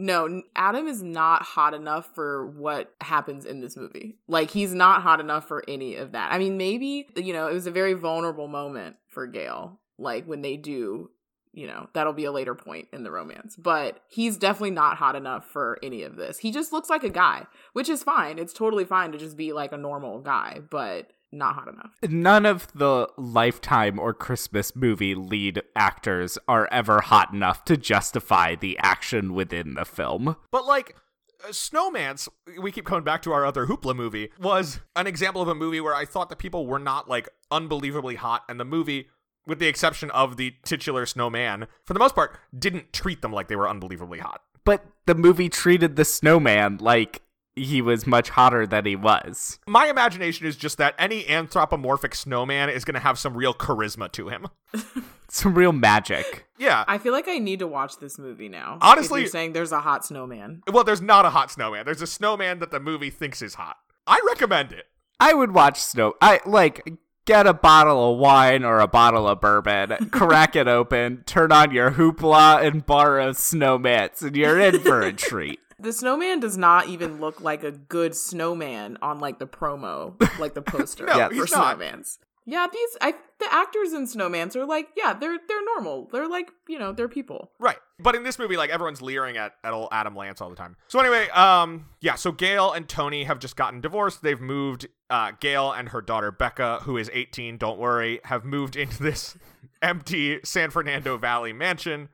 [0.01, 4.19] No, Adam is not hot enough for what happens in this movie.
[4.29, 6.31] Like he's not hot enough for any of that.
[6.31, 9.81] I mean, maybe, you know, it was a very vulnerable moment for Gale.
[9.99, 11.11] Like when they do,
[11.53, 13.57] you know, that'll be a later point in the romance.
[13.57, 16.39] But he's definitely not hot enough for any of this.
[16.39, 18.39] He just looks like a guy, which is fine.
[18.39, 21.91] It's totally fine to just be like a normal guy, but not hot enough.
[22.09, 28.55] None of the Lifetime or Christmas movie lead actors are ever hot enough to justify
[28.55, 30.37] the action within the film.
[30.51, 30.97] But like,
[31.45, 32.29] uh, Snowmance,
[32.61, 35.81] we keep coming back to our other Hoopla movie, was an example of a movie
[35.81, 39.09] where I thought that people were not like unbelievably hot, and the movie,
[39.49, 43.49] with the exception of the titular snowman, for the most part, didn't treat them like
[43.49, 44.43] they were unbelievably hot.
[44.65, 47.23] But the movie treated the snowman like
[47.57, 49.59] he was much hotter than he was.
[49.67, 54.13] My imagination is just that any anthropomorphic snowman is going to have some real charisma
[54.13, 54.47] to him.
[55.31, 56.47] Some real magic.
[56.57, 56.85] Yeah.
[56.89, 58.79] I feel like I need to watch this movie now.
[58.81, 60.63] Honestly- if you're saying there's a hot snowman.
[60.73, 61.85] well, there's not a hot snowman.
[61.85, 63.77] There's a snowman that the movie thinks is hot.
[64.07, 64.87] I recommend it.
[65.21, 66.15] I would watch Snow.
[66.23, 66.83] I like
[67.29, 71.71] get a bottle of wine or a bottle of bourbon, crack it open, turn on
[71.73, 75.61] your hoopla, and borrow Snowmance, and you're in for a treat.
[75.81, 80.55] The snowman does not even look like a good snowman on like the promo, like
[80.55, 82.19] the poster No, for Snowmance.
[82.51, 86.09] Yeah, these I the actors in Snowmance are like, yeah, they're they're normal.
[86.11, 87.53] They're like, you know, they're people.
[87.61, 87.77] Right.
[87.99, 90.75] But in this movie, like everyone's leering at, at old Adam Lance all the time.
[90.87, 94.23] So anyway, um, yeah, so Gale and Tony have just gotten divorced.
[94.23, 98.77] They've moved uh Gale and her daughter Becca, who is 18, don't worry, have moved
[98.77, 99.37] into this
[99.83, 102.09] empty San Fernando Valley mansion,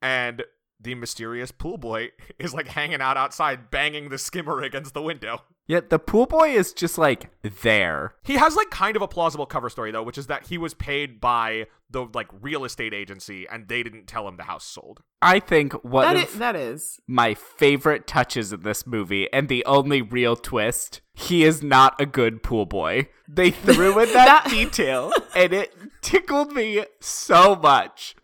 [0.00, 0.44] and
[0.80, 5.42] the mysterious pool boy is like hanging out outside banging the skimmer against the window.
[5.66, 8.14] Yet the pool boy is just like there.
[8.24, 10.74] He has like kind of a plausible cover story though, which is that he was
[10.74, 15.02] paid by the like real estate agency and they didn't tell him the house sold.
[15.22, 16.98] I think what That of is, that is.
[17.06, 22.06] my favorite touches in this movie, and the only real twist, he is not a
[22.06, 23.08] good pool boy.
[23.28, 28.16] They threw in that, That- detail, and it tickled me so much.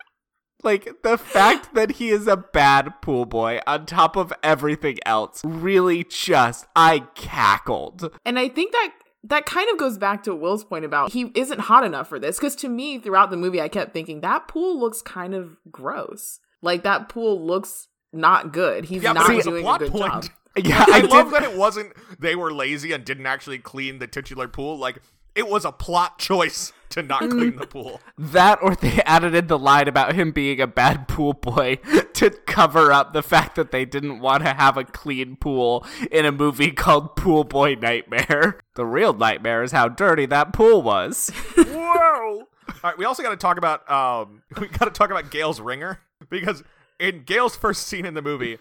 [0.63, 5.41] Like, the fact that he is a bad pool boy on top of everything else
[5.45, 8.11] really just, I cackled.
[8.25, 8.89] And I think that
[9.23, 12.37] that kind of goes back to Will's point about he isn't hot enough for this.
[12.37, 16.39] Because to me, throughout the movie, I kept thinking that pool looks kind of gross.
[16.61, 18.85] Like that pool looks not good.
[18.85, 20.23] He's Yeah, not it was a doing a, good point.
[20.23, 20.25] job.
[20.57, 24.07] Yeah, I, I, love that it wasn't they were lazy and didn't actually clean the
[24.07, 24.75] titular pool.
[24.75, 24.97] Like
[25.37, 27.37] it was a plot choice to not Mm-hmm.
[27.37, 27.99] clean the pool.
[28.17, 31.75] That or they added in the line about him being a bad pool boy
[32.13, 36.25] to cover up the fact that they didn't want to have a clean pool in
[36.25, 38.59] a movie called Pool Boy Nightmare.
[38.75, 41.29] The real nightmare is how dirty that pool was.
[41.57, 42.47] Whoa!
[42.47, 42.47] All
[42.83, 45.99] right, we also got to talk about um, we got to talk about Gale's ringer
[46.29, 46.63] because
[46.99, 48.59] in Gale's first scene in the movie,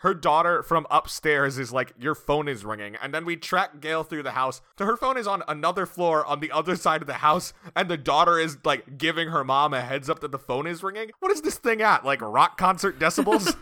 [0.00, 4.02] her daughter from upstairs is like, "Your phone is ringing," and then we track Gale
[4.02, 4.62] through the house.
[4.78, 7.88] So her phone is on another floor on the other side of the house, and
[7.88, 11.10] the daughter is like giving her mom a heads up that the phone is ringing.
[11.20, 12.04] What is this thing at?
[12.04, 13.54] Like rock concert decibels?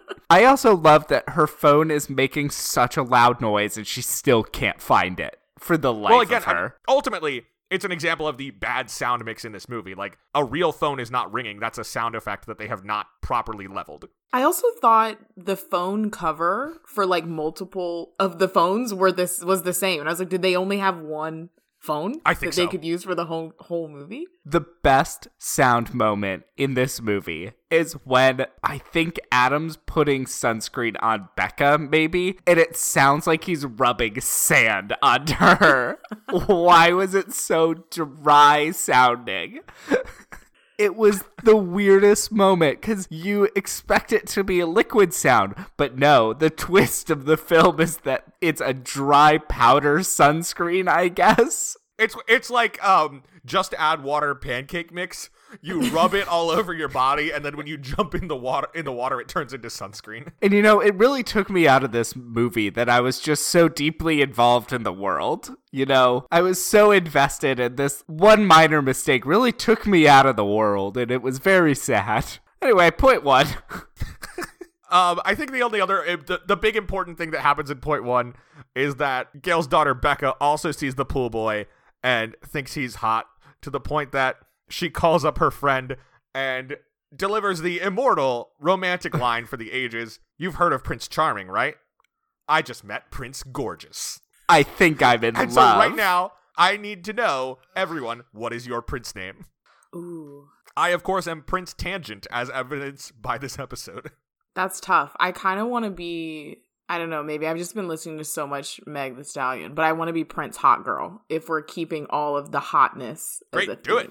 [0.30, 4.42] I also love that her phone is making such a loud noise and she still
[4.42, 6.76] can't find it for the life well, again, of I mean, her.
[6.88, 9.94] ultimately, it's an example of the bad sound mix in this movie.
[9.94, 13.06] Like a real phone is not ringing; that's a sound effect that they have not
[13.20, 14.06] properly leveled.
[14.34, 19.62] I also thought the phone cover for like multiple of the phones were this was
[19.62, 20.00] the same.
[20.00, 21.50] And I was like, did they only have one
[21.84, 24.26] phone I think that they could use for the whole whole movie.
[24.44, 31.28] The best sound moment in this movie is when I think Adam's putting sunscreen on
[31.36, 35.98] Becca, maybe, and it sounds like he's rubbing sand onto her.
[36.46, 39.60] Why was it so dry sounding?
[40.78, 45.96] It was the weirdest moment because you expect it to be a liquid sound, but
[45.96, 51.76] no, the twist of the film is that it's a dry powder sunscreen, I guess.
[51.98, 55.30] It's it's like um just add water pancake mix.
[55.62, 58.68] You rub it all over your body, and then when you jump in the water
[58.74, 60.32] in the water, it turns into sunscreen.
[60.42, 63.46] And you know, it really took me out of this movie that I was just
[63.46, 65.54] so deeply involved in the world.
[65.70, 70.26] You know, I was so invested, and this one minor mistake really took me out
[70.26, 72.38] of the world, and it was very sad.
[72.60, 73.46] Anyway, point one.
[74.94, 77.78] Um, I think the only other uh, the, the big important thing that happens in
[77.78, 78.36] point one
[78.76, 81.66] is that Gale's daughter Becca also sees the pool boy
[82.04, 83.26] and thinks he's hot
[83.62, 84.36] to the point that
[84.68, 85.96] she calls up her friend
[86.34, 86.76] and
[87.14, 90.18] delivers the immortal romantic line for the ages.
[90.36, 91.76] You've heard of Prince Charming, right?
[92.48, 94.20] I just met Prince Gorgeous.
[94.48, 95.74] I think I'm in And love.
[95.74, 99.46] so right now, I need to know, everyone, what is your prince name?
[99.94, 104.10] Ooh, I, of course, am Prince Tangent, as evidenced by this episode.
[104.54, 105.14] that's tough.
[105.18, 106.58] I kind of want to be.
[106.88, 107.22] I don't know.
[107.22, 110.12] Maybe I've just been listening to so much Meg the Stallion, but I want to
[110.12, 113.96] be Prince Hot Girl if we're keeping all of the hotness as Great, a do
[113.98, 114.10] it.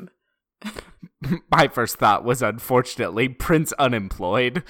[1.52, 4.64] My first thought was unfortunately Prince Unemployed.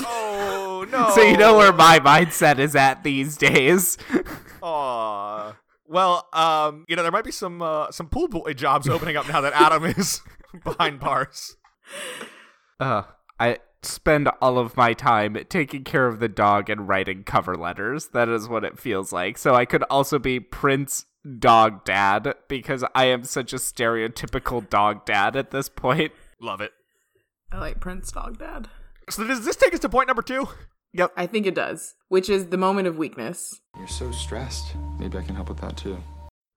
[0.00, 1.10] Oh, no.
[1.14, 3.98] so you know where my mindset is at these days.
[4.62, 5.56] Aw.
[5.86, 9.28] Well, um, you know, there might be some uh, some pool boy jobs opening up
[9.28, 10.22] now that Adam is
[10.64, 11.56] behind bars.
[12.80, 13.02] Uh,
[13.38, 18.08] I spend all of my time taking care of the dog and writing cover letters.
[18.08, 19.36] That is what it feels like.
[19.36, 21.04] So I could also be Prince
[21.38, 26.12] Dog Dad because I am such a stereotypical dog dad at this point.
[26.40, 26.72] Love it.
[27.52, 28.68] I like Prince Dog Dad.
[29.10, 30.48] So does this take us to point number two?
[30.94, 31.12] Yep.
[31.16, 34.74] I think it does, which is the moment of weakness, You're so stressed.
[34.98, 35.98] Maybe I can help with that too.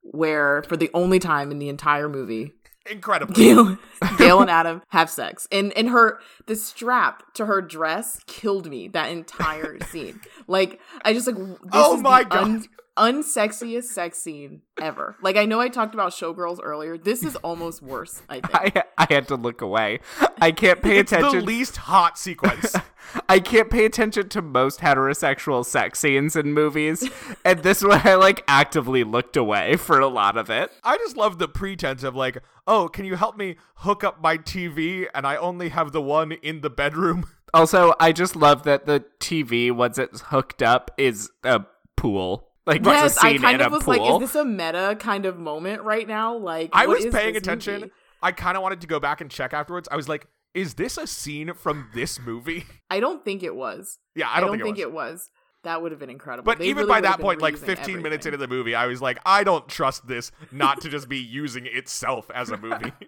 [0.01, 2.53] where for the only time in the entire movie,
[2.89, 3.33] Incredible.
[3.33, 3.77] Gale,
[4.19, 8.87] Gale and Adam have sex, and and her the strap to her dress killed me
[8.89, 10.19] that entire scene.
[10.47, 12.61] Like I just like this Oh is my the God.
[12.97, 15.15] Unsexiest sex scene ever.
[15.21, 16.97] Like I know I talked about showgirls earlier.
[16.97, 18.21] This is almost worse.
[18.29, 18.77] I think.
[18.77, 19.99] I I had to look away.
[20.41, 21.39] I can't pay It's attention.
[21.39, 22.75] the least hot sequence.
[23.29, 27.07] I can't pay attention to most heterosexual sex scenes in movies,
[27.43, 30.71] and this one I like actively looked away for a lot of it.
[30.83, 34.37] I just love the pretense of like, oh, can you help me hook up my
[34.37, 35.07] TV?
[35.13, 37.27] And I only have the one in the bedroom.
[37.53, 41.61] Also, I just love that the TV once it's hooked up is a
[41.95, 42.49] pool.
[42.65, 43.97] Like it's Yes, a scene I kind in of a was pool.
[43.97, 46.35] like, is this a meta kind of moment right now?
[46.37, 47.81] Like I what was is paying this attention.
[47.81, 47.91] movie?
[48.21, 49.87] I kind of wanted to go back and check afterwards.
[49.91, 52.65] I was like, is this a scene from this movie?
[52.89, 53.99] I don't think it was.
[54.15, 55.11] yeah, I I don't, don't, think it it was.
[55.13, 55.29] was.
[55.63, 56.45] That would have been incredible.
[56.45, 58.85] But They even really by that point, like reusing 15 minutes into the movie, I
[58.85, 62.91] was like, I don't trust this not to just be using itself as a movie.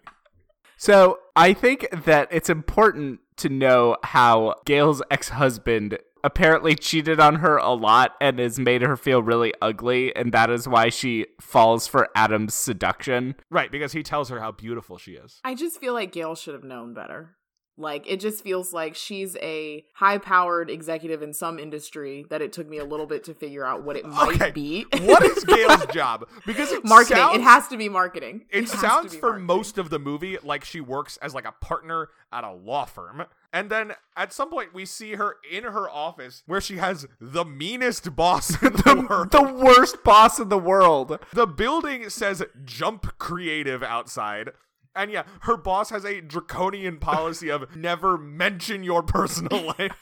[0.80, 7.35] So I think that it's important to know how Gale's ex husband apparently cheated on
[7.35, 11.25] her a lot and has made her feel really ugly, and that is why she
[11.39, 13.35] falls for Adam's seduction.
[13.49, 15.39] right, because he tells her how beautiful she is.
[15.45, 17.37] I just feel like Gale should have known better.
[17.77, 22.67] Like it just feels like she's a high-powered executive in some industry that it took
[22.67, 24.85] me a little bit to figure out what it might Okay, be.
[25.01, 26.27] what is Gale's job?
[26.45, 27.17] Because it marketing?
[27.17, 28.45] sounds, it has to be marketing.
[28.49, 29.45] It to sounds for marketing.
[29.45, 33.25] most of the movie like she works as like a partner at a law firm.
[33.53, 37.45] And then at some point we see her in her office where she has the
[37.45, 39.31] meanest boss in the world.
[39.31, 41.17] The worst boss in the world.
[41.33, 44.49] The building says jump creative outside.
[44.97, 49.95] And yeah, her boss has a draconian policy of never mention your personal life.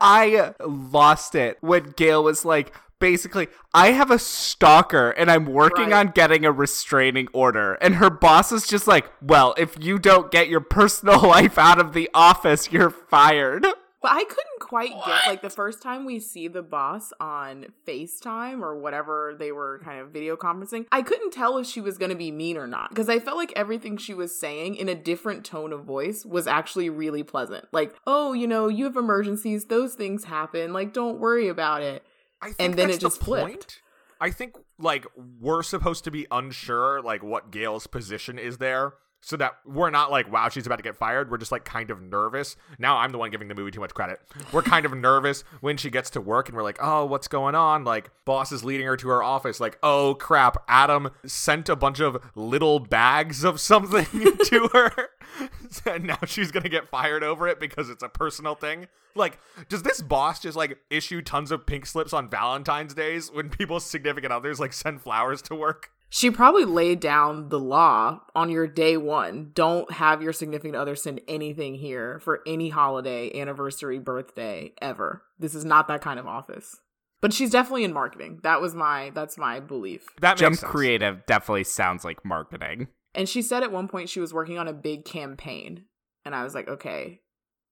[0.00, 5.90] I lost it when Gale was like, basically, I have a stalker and I'm working
[5.90, 6.06] Right.
[6.06, 7.74] on getting a restraining order.
[7.74, 11.78] And her boss is just like, well, if you don't get your personal life out
[11.80, 13.66] of the office, you're fired.
[14.00, 18.62] But I couldn't quite get like the first time we see the boss on FaceTime
[18.62, 22.10] or whatever they were kind of video conferencing, I couldn't tell if she was going
[22.10, 24.94] to be mean or not because I felt like everything she was saying in a
[24.94, 27.66] different tone of voice was actually really pleasant.
[27.72, 32.04] Like, "Oh, you know, you have emergencies, those things happen, like don't worry about it."
[32.40, 33.46] I think And then that's it just the flipped.
[33.46, 33.80] point.
[34.20, 35.06] I think like
[35.40, 40.10] we're supposed to be unsure like what Gale's position is there so that we're not
[40.10, 41.30] like, wow, she's about to get fired.
[41.30, 42.56] We're just like kind of nervous.
[42.78, 44.20] Now I'm the one giving the movie too much credit.
[44.52, 47.54] We're kind of nervous when she gets to work and we're like, oh, what's going
[47.54, 47.84] on?
[47.84, 49.60] Like, boss is leading her to her office.
[49.60, 54.06] Like, oh crap, Adam sent a bunch of little bags of something
[54.44, 55.08] to her.
[55.86, 58.86] and now she's gonna get fired over it because it's a personal thing.
[59.14, 59.38] Like,
[59.68, 63.84] does this boss just like issue tons of pink slips on Valentine's days when people's
[63.84, 65.90] significant others like send flowers to work?
[66.10, 69.50] She probably laid down the law on your day one.
[69.54, 75.22] Don't have your significant other send anything here for any holiday, anniversary, birthday, ever.
[75.38, 76.76] This is not that kind of office.
[77.20, 78.40] But she's definitely in marketing.
[78.42, 80.06] That was my that's my belief.
[80.20, 80.70] That makes Jump sense.
[80.70, 82.88] creative definitely sounds like marketing.
[83.14, 85.86] And she said at one point she was working on a big campaign.
[86.24, 87.20] And I was like, okay,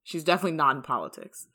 [0.03, 1.47] she's definitely not in politics.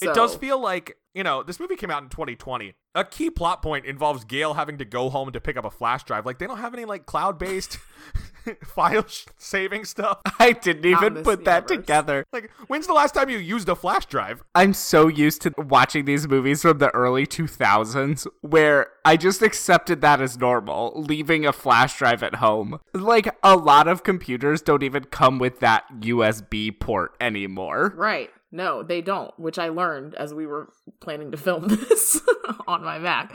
[0.00, 2.74] It does feel like, you know, this movie came out in 2020.
[2.94, 6.02] A key plot point involves Gale having to go home to pick up a flash
[6.04, 6.26] drive.
[6.26, 7.78] Like, they don't have any, like, cloud based
[8.64, 10.20] file sh- saving stuff.
[10.40, 11.86] I didn't even put that universe.
[11.86, 12.24] together.
[12.32, 14.42] Like, when's the last time you used a flash drive?
[14.54, 20.00] I'm so used to watching these movies from the early 2000s where I just accepted
[20.00, 22.80] that as normal, leaving a flash drive at home.
[22.92, 27.92] Like, a lot of computers don't even come with that USB port anymore.
[27.96, 28.30] Right.
[28.52, 32.20] No, they don't, which I learned as we were planning to film this
[32.66, 33.34] on my Mac.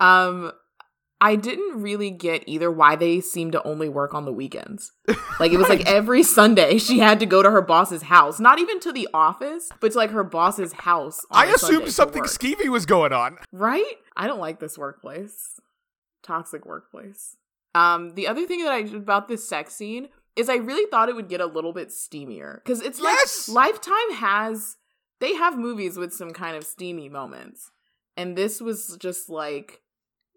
[0.00, 0.52] Um
[1.20, 4.92] I didn't really get either why they seemed to only work on the weekends.
[5.40, 8.58] Like it was like every Sunday she had to go to her boss's house, not
[8.58, 11.24] even to the office, but to like her boss's house.
[11.30, 13.38] I assumed something skeevy was going on.
[13.52, 13.94] Right?
[14.16, 15.58] I don't like this workplace.
[16.22, 17.36] Toxic workplace.
[17.74, 21.14] Um, the other thing that I about this sex scene is I really thought it
[21.14, 23.48] would get a little bit steamier because it's Yes!
[23.48, 24.76] like Lifetime has
[25.20, 27.70] they have movies with some kind of steamy moments,
[28.16, 29.80] and this was just like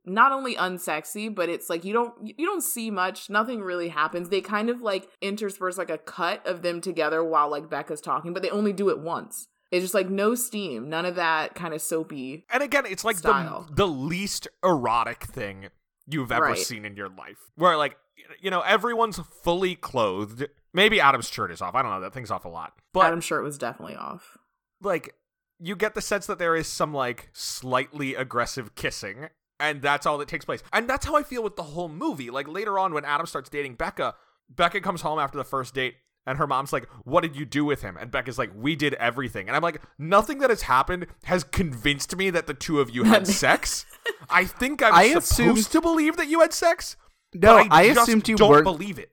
[0.06, 3.30] not only unsexy, but it's like you don't you don't see much.
[3.30, 4.30] Nothing really happens.
[4.30, 8.34] They kind of like intersperse like a cut of them together while like Becca's talking,
[8.34, 9.48] but they only do it once.
[9.70, 13.18] It's just like no steam, none of that kind of soapy And again, it's like
[13.22, 15.68] the, the least erotic thing
[16.08, 16.58] you've ever Right.
[16.58, 17.38] seen in your life.
[17.56, 17.98] Where, like,
[18.40, 20.48] you know, everyone's fully clothed.
[20.74, 21.76] Maybe Adam's shirt is off.
[21.76, 22.02] I don't know.
[22.02, 22.74] That thing's off a lot.
[22.94, 24.38] But Adam's shirt was definitely off.
[24.82, 25.16] like
[25.60, 30.20] you get the sense that there is some like slightly aggressive kissing and that's all
[30.20, 32.94] that takes place and that's how i feel with the whole movie like later on
[32.94, 34.14] when adam starts dating becca
[34.56, 35.96] becca comes home after the first date
[36.28, 38.94] and her mom's like what did you do with him and becca's like we did
[38.96, 42.92] everything and i'm like nothing that has happened has convinced me that the two of
[42.92, 43.88] you had sex
[44.30, 46.96] i think i'm I supposed assumed- to believe that you had sex
[47.42, 49.12] No, but I, I just assumed you don't weren't- believe it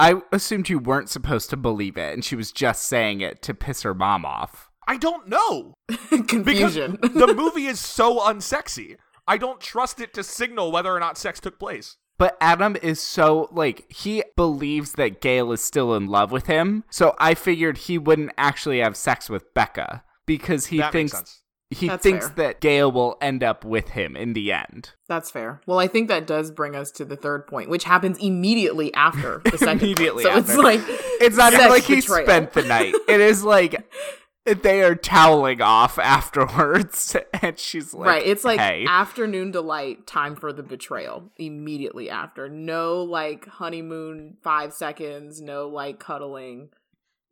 [0.00, 3.52] I assumed you weren't supposed to believe it, and she was just saying it to
[3.52, 4.70] piss her mom off.
[4.86, 5.74] i don't know
[6.28, 6.98] Confusion.
[7.02, 8.96] the movie is so unsexy.
[9.26, 11.96] I don't trust it to signal whether or not sex took place.
[12.16, 16.84] But Adam is so like he believes that Gale is still in love with him.
[16.90, 21.18] So I figured he wouldn't actually have sex with Becca because he that thinks makes
[21.30, 21.37] sense.
[21.70, 22.34] He That's thinks fair.
[22.46, 24.92] that Gale will end up with him in the end.
[25.06, 25.60] That's fair.
[25.66, 29.42] Well, I think that does bring us to the third point, which happens immediately after
[29.44, 29.82] the second.
[29.82, 30.34] Immediately point.
[30.34, 30.52] So after.
[30.52, 30.80] it's like
[31.20, 32.24] It's not even like he betrayal.
[32.26, 32.94] spent the night.
[33.06, 33.86] It is like
[34.46, 38.26] they are toweling off afterwards, and she's like, right.
[38.26, 38.86] It's like hey.
[38.88, 41.30] afternoon delight, time for the betrayal.
[41.36, 46.70] Immediately after, no like honeymoon five seconds, no like cuddling,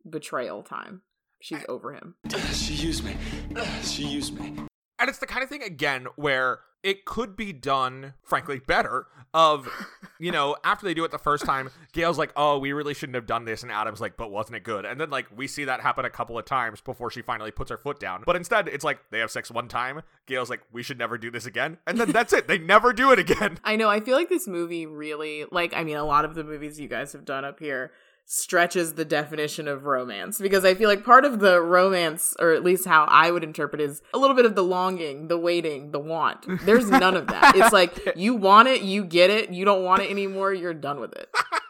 [0.07, 1.01] betrayal time.
[1.39, 2.15] She's over him.
[2.53, 3.15] She used me.
[3.83, 4.55] She used me.
[4.99, 9.07] And it's the kind of thing again where it could be done, frankly, better.
[9.33, 9.67] Of,
[10.19, 13.15] you know, after they do it the first time, Gale's like, "Oh, we really shouldn't
[13.15, 15.65] have done this," and Adam's like, "But wasn't it good?" And then like we see
[15.65, 18.23] that happen a couple of times before she finally puts her foot down.
[18.25, 20.01] But instead, it's like they have sex one time.
[20.27, 22.47] Gale's like, "We should never do this again," and then that's it.
[22.47, 23.59] They never do it again.
[23.63, 23.89] I know.
[23.89, 26.87] I feel like this movie really, like, I mean, a lot of the movies you
[26.87, 27.91] guys have done up here
[28.29, 32.61] stretches the definition of romance because I feel like part of the romance, or at
[32.61, 35.99] least how I would interpret, is a little bit of the longing, the waiting, the
[35.99, 36.45] want.
[36.65, 37.55] There's none of that.
[37.55, 39.49] It's like you want it, you get it.
[39.51, 41.29] You don't want it anymore, you're done with it.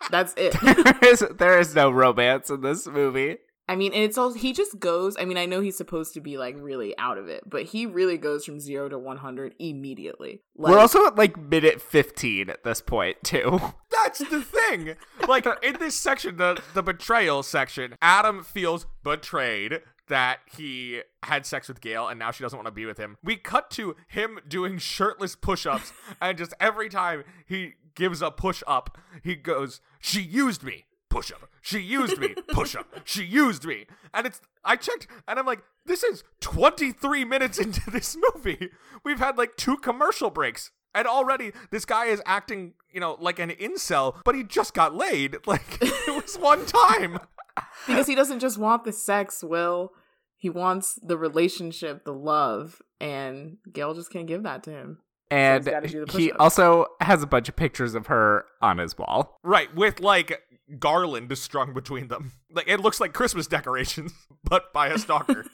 [0.10, 0.56] That's it.
[0.64, 3.38] there is there is no romance in this movie.
[3.70, 5.18] I mean, and it's all he just goes.
[5.20, 7.86] I mean, I know he's supposed to be like really out of it, but he
[7.86, 10.42] really goes from zero to one hundred immediately.
[10.56, 13.60] Like, We're also at like minute fifteen at this point too.
[14.04, 14.96] That's the thing.
[15.28, 21.68] Like in this section, the the betrayal section, Adam feels betrayed that he had sex
[21.68, 23.18] with Gale and now she doesn't want to be with him.
[23.24, 25.92] We cut to him doing shirtless push-ups
[26.22, 31.32] and just every time he gives a push up, he goes, "She used me." Push
[31.32, 31.50] up.
[31.62, 32.36] She used me.
[32.50, 32.88] Push up.
[33.06, 33.86] She used me.
[34.14, 38.70] And it's I checked and I'm like, this is 23 minutes into this movie.
[39.06, 40.72] We've had like two commercial breaks.
[40.98, 44.96] And already this guy is acting, you know, like an incel, but he just got
[44.96, 45.38] laid.
[45.48, 47.20] Like it was one time.
[47.88, 49.92] because he doesn't just want the sex, Will.
[50.36, 54.98] He wants the relationship, the love, and Gale just can't give that to him.
[55.30, 58.98] And gotta do the he also has a bunch of pictures of her on his
[58.98, 59.40] wall.
[59.44, 60.42] Right, with like
[60.80, 62.34] garland strung between them.
[62.52, 65.46] Like it looks like Christmas decorations, but by a stalker.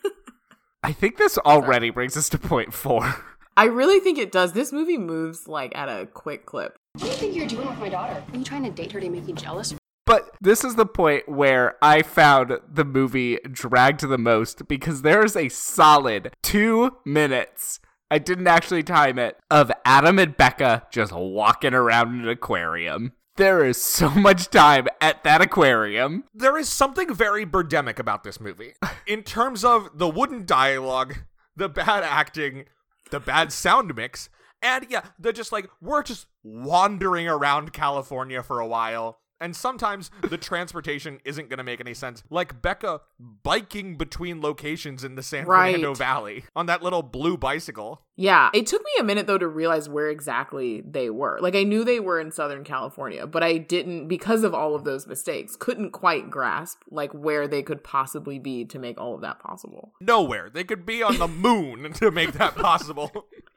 [0.84, 3.16] I think this already brings us to point four.
[3.56, 4.54] I really think it does.
[4.54, 6.76] This movie moves like at a quick clip.
[6.94, 8.24] What do you think you're doing with my daughter?
[8.32, 9.76] Are you trying to date her to make me jealous?
[10.06, 15.36] But this is the point where I found the movie dragged the most because there's
[15.36, 17.80] a solid two minutes.
[18.10, 23.14] I didn't actually time it of Adam and Becca just walking around an aquarium.
[23.38, 26.26] There is so much time at that aquarium.
[26.34, 28.74] there is something very Birdemic about this movie.
[29.08, 31.20] In terms of the wooden dialogue,
[31.56, 32.66] the bad acting,
[33.14, 34.28] the bad sound mix,
[34.60, 39.20] and yeah, they're just like, we're just wandering around California for a while.
[39.44, 42.24] And sometimes the transportation isn't going to make any sense.
[42.30, 45.76] Like Becca biking between locations in the San Right.
[45.76, 48.00] Fernando Valley on that little blue bicycle.
[48.16, 51.40] Yeah, it took me a minute though to realize where exactly they were.
[51.42, 54.86] Like I knew they were in Southern California, but I didn't because of all of
[54.86, 59.22] those mistakes, couldn't quite grasp like where they could possibly be to make all of
[59.22, 59.92] that possible.
[60.00, 60.50] Nowhere.
[60.50, 63.28] They could be on the moon to make that possible.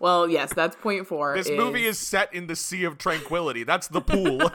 [0.00, 1.36] Well, yes, that's point 4.
[1.36, 3.64] This movie is set in the Sea of Tranquility.
[3.64, 4.38] That's the pool.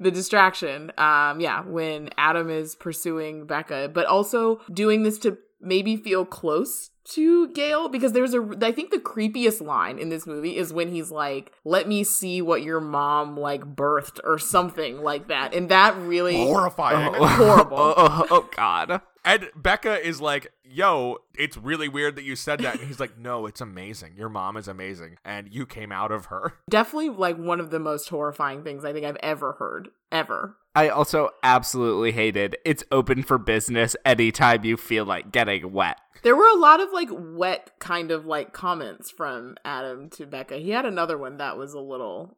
[0.00, 0.92] the distraction.
[0.98, 6.90] Um, yeah, when Adam is pursuing Becca, but also doing this to maybe feel close
[7.04, 10.90] to Gale because there's a I think the creepiest line in this movie is when
[10.90, 15.68] he's like, "Let me see what your mom like birthed" or something like that, and
[15.68, 17.14] that really Horrifying.
[17.18, 17.76] horrible.
[17.78, 19.00] Oh, oh, oh, God.
[19.26, 22.78] And Becca is like, yo, it's really weird that you said that.
[22.78, 24.14] And he's like, no, it's amazing.
[24.16, 25.18] Your mom is amazing.
[25.24, 26.54] And you came out of her.
[26.70, 30.56] Definitely like one of the most horrifying things I think I've ever heard ever.
[30.76, 35.98] I also absolutely hated it's open for business anytime you feel like getting wet.
[36.22, 40.58] There were a lot of like wet kind of like comments from Adam to Becca.
[40.58, 42.36] He had another one that was a little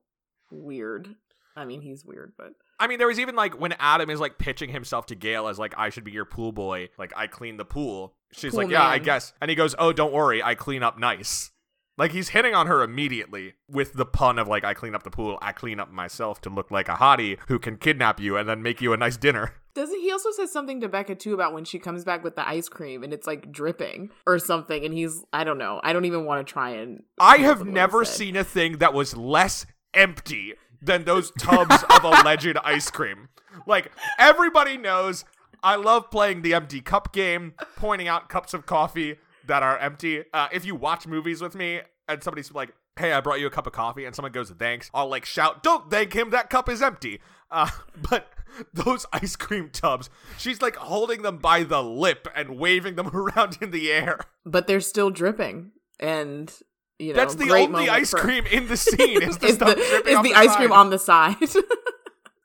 [0.50, 1.16] weird.
[1.54, 4.38] I mean, he's weird, but I mean, there was even like when Adam is like
[4.38, 6.90] pitching himself to Gale as like, I should be your pool boy.
[6.98, 8.14] Like, I clean the pool.
[8.32, 9.32] She's Pool like, yeah, I guess.
[9.40, 10.42] And he goes, oh, don't worry.
[10.42, 11.50] I clean up nice.
[11.96, 15.10] Like, he's hitting on her immediately with the pun of like, I clean up the
[15.10, 15.38] pool.
[15.42, 18.62] I clean up myself to look like a hottie who can kidnap you and then
[18.62, 19.54] make you a nice dinner.
[19.74, 22.46] doesn't he also says something to Becca too about when she comes back with the
[22.46, 25.80] ice cream and it's like dripping or something and he's I don't know.
[25.82, 28.44] I don't even want to try and I have with what he never seen a
[28.44, 33.28] thing that was less empty than those tubs of alleged ice cream.
[33.66, 35.24] Like, everybody knows
[35.62, 39.16] I love playing the empty cup game, pointing out cups of coffee
[39.46, 40.24] that are empty.
[40.32, 43.50] Uh, if you watch movies with me and somebody's like, hey, I brought you a
[43.50, 46.68] cup of coffee, and someone goes, thanks, I'll like shout, don't thank him, that cup
[46.68, 47.20] is empty.
[47.50, 47.70] Uh,
[48.10, 48.28] but
[48.72, 53.58] those ice cream tubs, she's like holding them by the lip and waving them around
[53.60, 54.20] in the air.
[54.44, 56.52] but they're still dripping and
[56.98, 59.74] you know That's the only ice for- cream in the scene is the is stuff
[59.74, 61.36] the, is the, the ice cream on the side.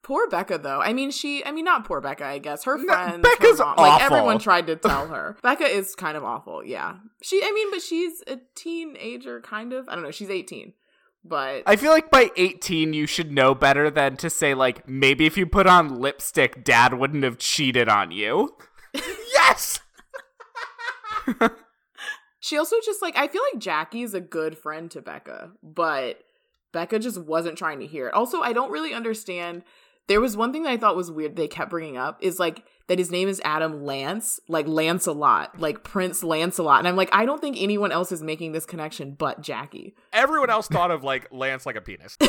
[0.04, 0.82] Poor Becca, though.
[0.82, 1.46] I mean, she.
[1.46, 2.26] I mean, not poor Becca.
[2.26, 5.38] I guess her friends, Becca's her mom, like everyone tried to tell her.
[5.42, 6.62] Becca is kind of awful.
[6.62, 7.42] Yeah, she.
[7.42, 9.88] I mean, but she's a teenager, kind of.
[9.88, 10.12] I don't know.
[10.12, 10.74] She's eighteen,
[11.24, 15.26] but I feel like by 18, you should know better than to say, like, maybe
[15.26, 18.58] if you put on lipstick, dad wouldn't have cheated on you.
[19.34, 19.80] Yes!
[22.44, 23.18] She also just like.
[23.18, 26.20] I feel like Jackie's a good friend to Becca, but
[26.74, 28.14] Becca just wasn't trying to hear it.
[28.14, 29.64] Also, I don't really understand.
[30.08, 31.38] There was one thing that I thought was weird.
[31.38, 35.86] They kept bringing up is like that his name is Adam Lance, like Lancelot, like
[35.86, 39.42] Prince Lancelot, and I'm like, I don't think anyone else is making this connection but
[39.42, 39.96] Jackie.
[40.12, 42.18] Everyone else thought of like Lance like a penis.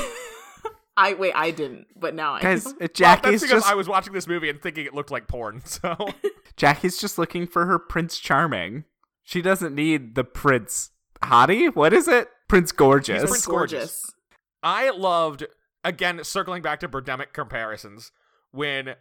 [0.97, 2.77] I wait, I didn't, but now I Guys, am.
[2.79, 5.27] Well, Jackie's that's because just I was watching this movie and thinking it looked like
[5.27, 5.63] porn.
[5.67, 5.97] So
[6.57, 8.85] Jackie's just looking for her Prince Charming.
[9.25, 10.91] She doesn't need the Prince
[11.23, 11.75] Hottie.
[11.75, 12.29] What is it?
[12.47, 13.21] Prince Gorgeous.
[13.21, 13.81] Prince Prince Gorgeous.
[13.81, 14.15] gorgeous.
[14.63, 15.47] I loved
[15.83, 18.13] again circling back to Birdemic comparisons
[18.53, 18.95] when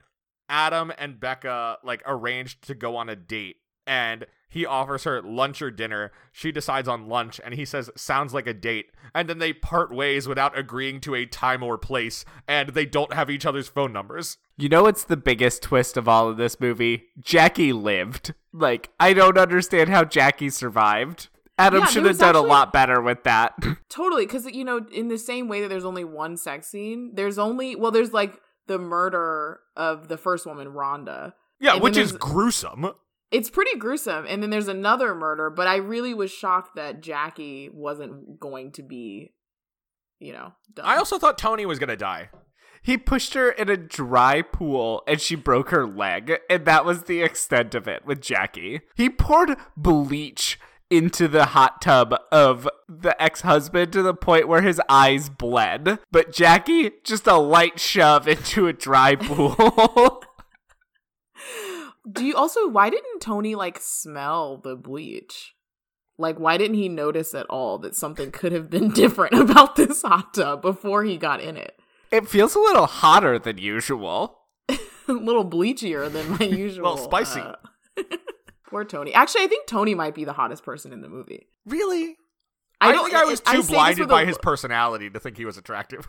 [0.50, 5.62] Adam and Becca like arranged to go on a date and he offers her lunch
[5.62, 6.12] or dinner.
[6.32, 9.94] She decides on lunch and he says sounds like a date and then they part
[9.94, 13.92] ways without agreeing to a time or place and they don't have each other's phone
[13.92, 14.38] numbers.
[14.58, 17.06] You know what's the biggest twist of all of this movie?
[17.20, 18.34] Jackie lived.
[18.52, 21.30] Like, I don't understand how Jackie survived.
[21.58, 23.54] Adam Yeah, should have was done a lot better with that.
[23.90, 27.38] Totally, because you know, in the same way that there's only one sex scene, there's
[27.38, 31.34] only well, there's like the murder of the first woman, Rhonda.
[31.60, 32.92] Yeah, And which is gruesome.
[33.32, 34.26] It's pretty gruesome.
[34.28, 38.84] And then there's another murder, but I really was shocked that Jackie wasn't going to
[38.84, 39.34] be,
[40.20, 40.86] you know, done.
[40.86, 42.30] I also thought Tony was gonna die.
[42.84, 47.04] He pushed her in a dry pool and she broke her leg, and that was
[47.04, 48.82] the extent of it with Jackie.
[48.96, 50.60] He poured bleach
[50.90, 55.98] into the hot tub of the ex husband to the point where his eyes bled.
[56.12, 60.22] But Jackie, just a light shove into a dry pool.
[62.12, 65.54] Do you also why didn't Tony like smell the bleach?
[66.18, 70.02] Like why didn't he notice at all that something could have been different about this
[70.02, 71.80] hot tub before he got in it?
[72.14, 74.40] It feels a little hotter than usual.
[74.70, 74.78] a
[75.12, 76.84] little bleachier than my usual.
[76.84, 77.42] Well, spicy.
[77.42, 77.56] uh,
[78.70, 79.14] poor Tony.
[79.14, 81.48] Actually, I think Tony might be the hottest person in the movie.
[81.66, 82.16] Really?
[82.80, 85.38] I, don't- think I was I too this blinded by a- his personality to think
[85.38, 86.08] he was attractive.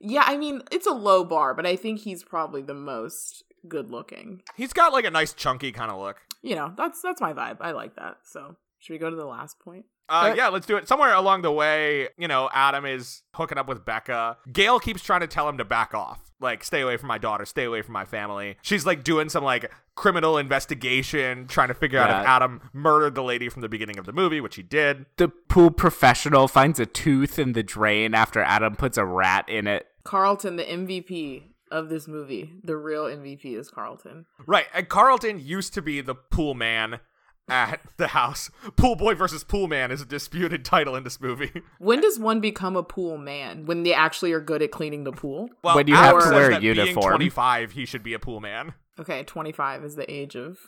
[0.00, 3.90] Yeah, I mean, it's a low bar, but I think he's probably the most good
[3.90, 4.42] looking.
[4.54, 6.18] He's got like a nice chunky kind of look.
[6.42, 7.56] You know, that's that's my vibe.
[7.60, 8.18] I like that.
[8.24, 9.86] So, should we go to the last point?
[10.08, 10.86] Uh, Uh, yeah, let's do it.
[10.88, 14.38] Somewhere along the way, you know, Adam is hooking up with Becca.
[14.52, 16.20] Gale keeps trying to tell him to back off.
[16.38, 18.56] Like, stay away from my daughter, stay away from my family.
[18.60, 23.22] She's like doing some like criminal investigation, trying to figure out if Adam murdered the
[23.22, 25.06] lady from the beginning of the movie, which he did.
[25.16, 29.66] The pool professional finds a tooth in the drain after Adam puts a rat in
[29.66, 29.86] it.
[30.04, 34.26] Carlton, the MVP of this movie, the real MVP is Carlton.
[34.46, 34.66] Right.
[34.74, 37.00] And Carlton used to be the pool man
[37.48, 38.50] at the house.
[38.76, 41.52] Pool boy versus pool man is a disputed title in this movie.
[41.78, 43.66] When does one become a pool man?
[43.66, 45.48] When they actually are good at cleaning the pool?
[45.62, 47.12] Well, When you Adam have to wear a Being uniform.
[47.12, 48.74] 25, he should be a pool man.
[48.98, 50.58] Okay, 25 is the age of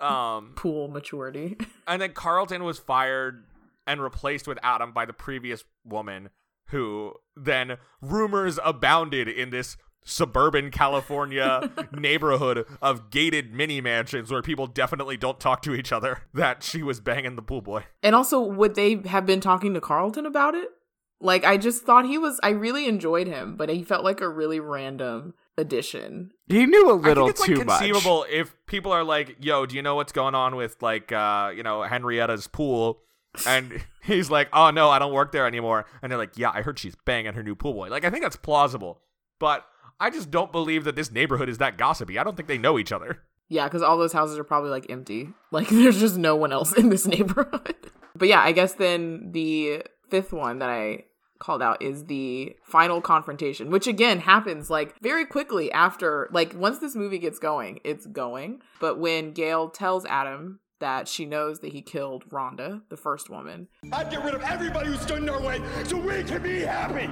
[0.00, 1.56] Um, pool maturity.
[1.86, 3.44] and then Carlton was fired
[3.86, 6.30] and replaced with Adam by the previous woman,
[6.70, 9.76] who then rumors abounded in this
[10.06, 16.22] suburban California neighborhood of gated mini mansions where people definitely don't talk to each other.
[16.32, 17.84] That she was banging the pool boy.
[18.02, 20.68] and also, would they have been talking to Carlton about it?
[21.18, 24.28] Like, I just thought he was, I really enjoyed him, but he felt like a
[24.28, 26.32] really random addition.
[26.46, 27.78] He knew a little think it's too like much.
[27.78, 31.52] conceivable if people are like, "Yo, do you know what's going on with like, uh,
[31.56, 33.00] you know, Henrietta's pool?"
[33.46, 36.60] And he's like, "Oh no, I don't work there anymore." And they're like, "Yeah, I
[36.62, 39.00] heard she's banging her new pool boy." Like, I think that's plausible,
[39.38, 39.64] but
[39.98, 42.18] I just don't believe that this neighborhood is that gossipy.
[42.18, 43.22] I don't think they know each other.
[43.48, 45.28] Yeah, because all those houses are probably like empty.
[45.52, 47.76] Like, there's just no one else in this neighborhood.
[48.14, 51.04] but yeah, I guess then the fifth one that I
[51.38, 56.78] called out is the final confrontation, which again happens like very quickly after, like, once
[56.78, 58.60] this movie gets going, it's going.
[58.80, 63.68] But when Gale tells Adam that she knows that he killed Rhonda, the first woman,
[63.92, 67.08] I'd get rid of everybody who stood in our way so we can be happy.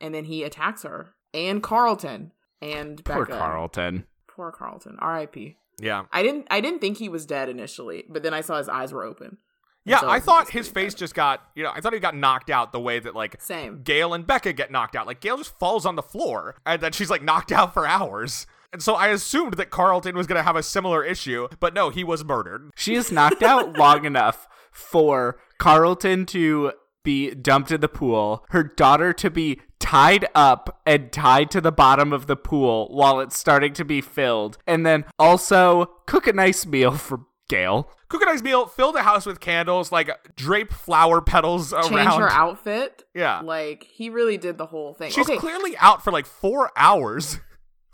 [0.00, 4.04] and then he attacks her and Carlton and Poor Carlton.
[4.28, 4.96] Poor Carlton.
[4.98, 5.56] R.I.P.
[5.78, 6.46] Yeah, I didn't.
[6.50, 9.36] I didn't think he was dead initially, but then I saw his eyes were open.
[9.84, 10.00] yeah.
[10.00, 10.74] So I thought his bad.
[10.74, 13.40] face just got, you know, I thought he got knocked out the way that like
[13.42, 13.82] Same.
[13.82, 15.06] Gale and Becca get knocked out.
[15.06, 18.46] Like Gale just falls on the floor and then she's like knocked out for hours.
[18.76, 21.88] And so I assumed that Carlton was going to have a similar issue, but no,
[21.88, 22.72] he was murdered.
[22.76, 26.72] She is knocked out long enough for Carlton to
[27.02, 31.72] be dumped in the pool, her daughter to be tied up and tied to the
[31.72, 36.34] bottom of the pool while it's starting to be filled, and then also cook a
[36.34, 37.90] nice meal for Gale.
[38.10, 41.84] Cook a nice meal, fill the house with candles, like drape flower petals around.
[41.84, 42.20] Change around.
[42.20, 43.04] her outfit.
[43.14, 43.40] Yeah.
[43.40, 45.12] Like he really did the whole thing.
[45.12, 47.38] She's okay, clearly out for like four hours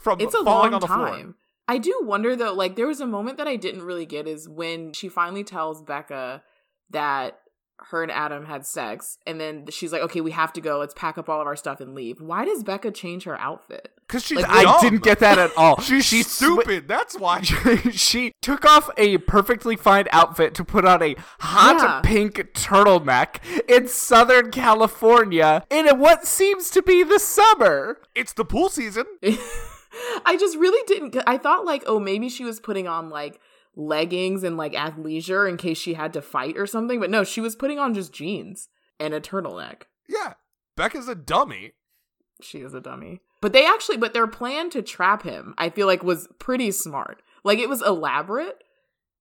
[0.02, 1.08] from it's a falling long on the floor.
[1.08, 1.34] time.
[1.68, 2.52] I do wonder though.
[2.52, 5.80] Like there was a moment that I didn't really get is when she finally tells
[5.82, 6.42] Becca
[6.90, 7.38] that
[7.86, 10.78] her and Adam had sex, and then she's like, "Okay, we have to go.
[10.78, 13.90] Let's pack up all of our stuff and leave." Why does Becca change her outfit?
[14.06, 14.80] Because she's Like, I dumb.
[14.82, 15.80] didn't get that at all.
[15.80, 16.86] She's She swi- stupid.
[16.86, 17.40] That's why.
[17.92, 22.00] she took off a perfectly fine outfit to put on a hot Yeah.
[22.04, 23.36] pink turtleneck
[23.68, 27.98] in Southern California in what seems to be the summer.
[28.14, 29.06] it's the pool season.
[30.24, 31.16] I just really didn't.
[31.26, 33.40] I thought like, oh, maybe she was putting on like
[33.74, 37.00] leggings and like athleisure in case she had to fight or something.
[37.00, 38.68] But no, she was putting on just jeans
[38.98, 39.82] and a turtleneck.
[40.08, 40.34] Yeah.
[40.76, 41.72] Becca's a dummy.
[42.40, 43.20] She is a dummy.
[43.40, 47.22] But they actually, but their plan to trap him, I feel like was pretty smart.
[47.44, 48.62] Like it was elaborate,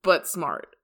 [0.03, 0.75] but smart.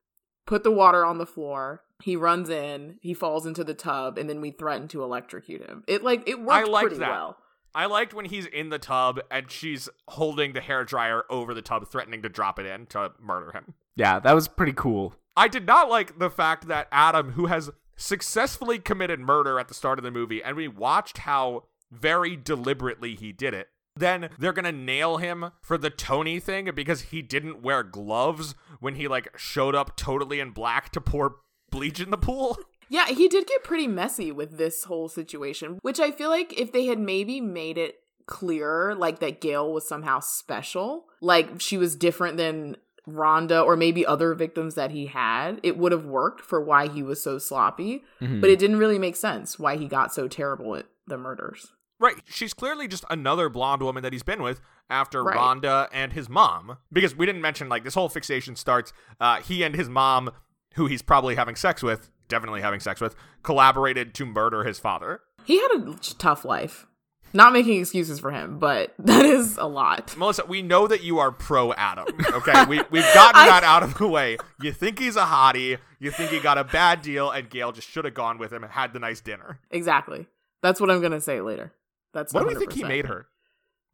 [0.46, 1.84] Put the water on the floor.
[2.04, 2.98] He runs in.
[3.02, 5.84] He falls into the tub, and then we threaten to electrocute him.
[5.88, 7.10] It like it worked I liked pretty that.
[7.10, 7.38] well.
[7.78, 11.62] I liked when he's in the tub and she's holding the hair dryer over the
[11.62, 13.76] tub, threatening to drop it in to murder him.
[13.96, 15.14] Yeah, that was pretty cool.
[15.36, 19.76] I did not like the fact that Adam, who has successfully committed murder at the
[19.76, 24.54] start of the movie, and we watched how very deliberately he did it, then they're
[24.54, 29.38] gonna nail him for the Tony thing because he didn't wear gloves when he like
[29.38, 31.36] showed up totally in black to pour
[31.70, 32.58] bleach in the pool.
[32.90, 36.72] Yeah, he did get pretty messy with this whole situation, which I feel like if
[36.72, 41.96] they had maybe made it clearer, like that Gale was somehow special, like she was
[41.96, 42.78] different than
[43.08, 47.02] Rhonda or maybe other victims that he had, it would have worked for why he
[47.02, 48.04] was so sloppy.
[48.22, 48.42] Mhm.
[48.42, 51.72] But it didn't really make sense why he got so terrible at the murders.
[52.00, 52.18] Right.
[52.26, 54.60] She's clearly just another blonde woman that he's been with
[54.90, 55.36] after Right.
[55.36, 56.78] Rhonda and his mom.
[56.92, 60.30] Because we didn't mention, like, this whole fixation starts, uh, he and his mom,
[60.76, 65.22] who he's probably having sex with, definitely having sex with, collaborated to murder his father.
[65.46, 66.86] He had a tough life.
[67.34, 70.16] Not making excuses for him, but that is a lot.
[70.18, 72.08] Melissa, we know that you are pro Adam.
[72.38, 74.38] Okay, we we've gotten I- that out of the way.
[74.62, 75.78] You think he's a hottie.
[76.00, 78.64] You think he got a bad deal, and Gale just should have gone with him
[78.64, 79.60] and had the nice dinner.
[79.72, 80.28] Exactly.
[80.62, 81.74] That's what I'm going to say later.
[82.14, 83.28] That's What do you think he made her?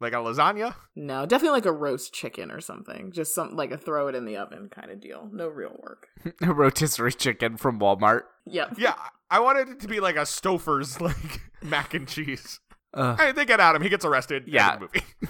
[0.04, 0.74] Like a lasagna?
[0.94, 3.10] No, definitely like a roast chicken or something.
[3.10, 5.30] Just some like a throw it in the oven kind of deal.
[5.32, 6.08] No real work.
[6.42, 8.24] A rotisserie chicken from Walmart.
[8.46, 8.74] Yep.
[8.76, 8.94] Yeah,
[9.30, 12.60] I wanted it to be like a Stouffer's like mac and cheese.
[12.92, 13.18] Ugh.
[13.18, 13.80] Hey, they get at him.
[13.80, 14.42] He gets arrested.
[14.42, 14.74] End of Yeah.
[14.76, 15.02] the movie.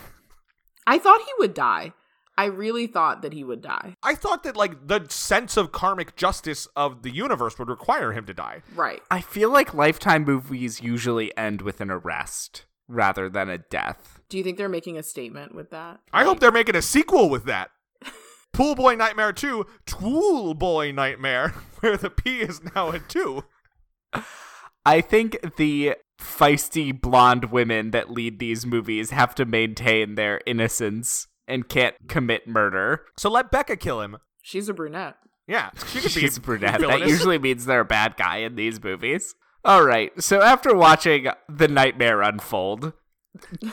[0.88, 1.92] I thought he would die.
[2.36, 3.94] I really thought that he would die.
[4.02, 8.26] I thought that like the sense of karmic justice of the universe would require him
[8.26, 8.62] to die.
[8.74, 9.02] Right.
[9.08, 14.20] I feel like Lifetime movies usually end with an arrest rather than a death.
[14.34, 16.00] Do you think they're making a statement with that?
[16.12, 17.70] I hope they're making a sequel with that.
[18.52, 23.44] Pool Boy Nightmare 2, Tool Boy Nightmare, where the P is now a 2.
[24.84, 31.28] I think the feisty blonde women that lead these movies have to maintain their innocence
[31.46, 33.02] and can't commit murder.
[33.16, 34.16] So let Becca kill him.
[34.42, 35.14] She's a brunette.
[35.46, 36.80] Yeah, she could be She's a brunette.
[36.80, 39.36] That usually means they're a bad guy in these movies.
[39.64, 40.10] All right.
[40.20, 42.94] So after watching the nightmare unfold,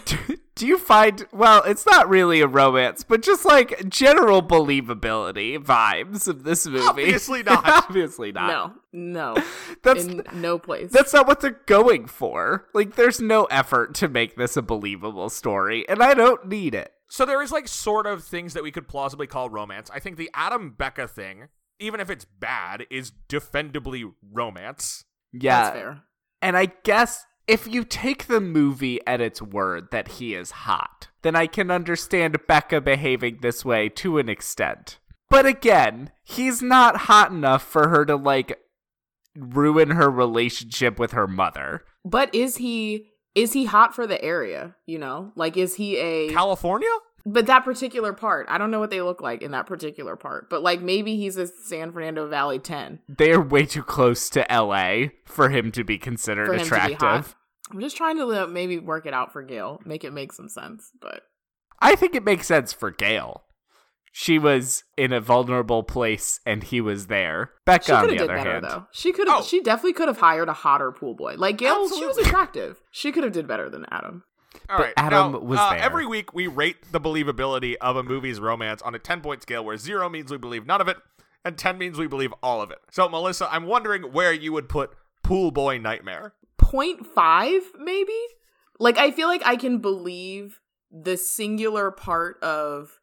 [0.05, 0.18] do,
[0.55, 6.28] do you find well, it's not really a romance, but just like general believability vibes
[6.28, 6.86] of this movie?
[6.86, 7.64] Obviously not.
[7.68, 8.47] Obviously not.
[8.93, 9.36] No.
[9.36, 9.43] No.
[9.84, 10.91] That's in no place.
[10.91, 12.68] that's not what they're going for.
[12.74, 16.91] Like there's no effort to make this a believable story, and I don't need it.
[17.09, 19.89] So there is like sort of things that we could plausibly call romance.
[19.93, 21.49] I think the Adam Becca thing,
[21.80, 25.03] even if it's bad, is defendably romance.
[25.34, 25.64] Yeah.
[25.64, 26.01] That's fair.
[26.41, 31.10] And I guess if you take the movie at its word that he is hot,
[31.22, 34.99] then I can understand Becca behaving this way to an extent.
[35.30, 38.58] But again, he's not hot enough for her to, like,
[39.36, 41.84] ruin her relationship with her mother.
[42.06, 45.32] But is he is he hot for the area, you know?
[45.36, 46.89] Like is he a California?
[47.26, 50.49] But that particular part, I don't know what they look like in that particular part.
[50.49, 54.45] But like maybe he's a San Fernando Valley 10 They are way too close to
[54.49, 57.36] LA for him to be considered for him attractive.
[57.72, 57.84] To be hot.
[57.84, 60.50] I'm just trying to uh, maybe work it out for Gale, make it make some
[60.50, 60.92] sense.
[61.02, 61.24] But
[61.80, 63.44] I think it makes sense for Gale.
[64.14, 67.52] She was in a vulnerable place and he was there.
[67.66, 68.88] Becca, on the did other better hand, though.
[68.92, 69.40] She could have.
[69.40, 69.44] Oh.
[69.44, 71.36] She definitely could have hired a hotter pool boy.
[71.38, 72.82] Like Gale, she was attractive.
[72.92, 74.24] She could have did better than Adam.
[74.70, 74.94] All But right.
[74.98, 75.80] Adam now, was uh, there.
[75.80, 79.64] Every week we rate the believability of a movie's romance on a 10 point scale
[79.64, 80.98] where zero means we believe none of it
[81.44, 82.80] and 10 means we believe all of it.
[82.92, 84.92] So, Melissa, I'm wondering where you would put
[85.24, 86.34] Pool Boy Nightmare.
[86.72, 88.20] 0.5 maybe?
[88.80, 90.60] Like i feel like i can believe
[90.92, 93.00] the singular part of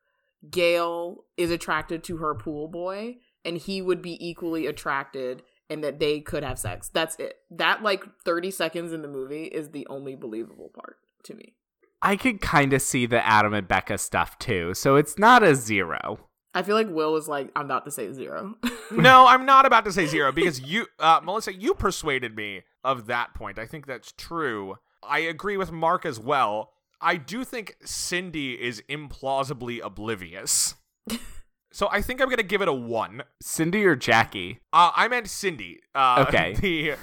[0.51, 5.99] gale is attracted to her pool boy and he would be equally attracted and that
[5.99, 6.89] they could have sex.
[6.89, 7.37] That's it.
[7.51, 11.55] That like 30 seconds in the movie is the only believable part to me.
[12.01, 15.55] I could kind of see the Adam and Becca stuff too, so it's not a
[15.55, 16.28] zero.
[16.59, 18.57] I feel like will is like i'm about to say zero
[18.91, 23.07] no, I'm not about to say zero because you, uh, Melissa, you persuaded me of
[23.07, 23.59] that point.
[23.59, 24.77] I think that's true.
[25.03, 26.71] I agree with Mark as well.
[27.01, 30.75] I do think Cindy is implausibly oblivious.
[31.73, 33.25] so I think I'm going to give it a one.
[33.43, 34.61] Cindy or Jackie?
[34.73, 35.81] Uh, I meant Cindy.
[35.95, 36.55] Uh, Okay.
[36.61, 36.95] The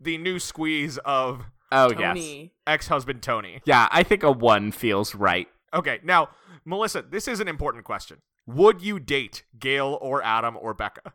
[0.00, 3.60] the new squeeze of Oh yes, ex-husband Tony.
[3.66, 3.88] yeah.
[3.90, 5.48] I think a one feels right.
[5.74, 6.30] Okay, now
[6.64, 8.18] Melissa, this is an important question.
[8.46, 11.12] Would you date Gale or Adam or Becca?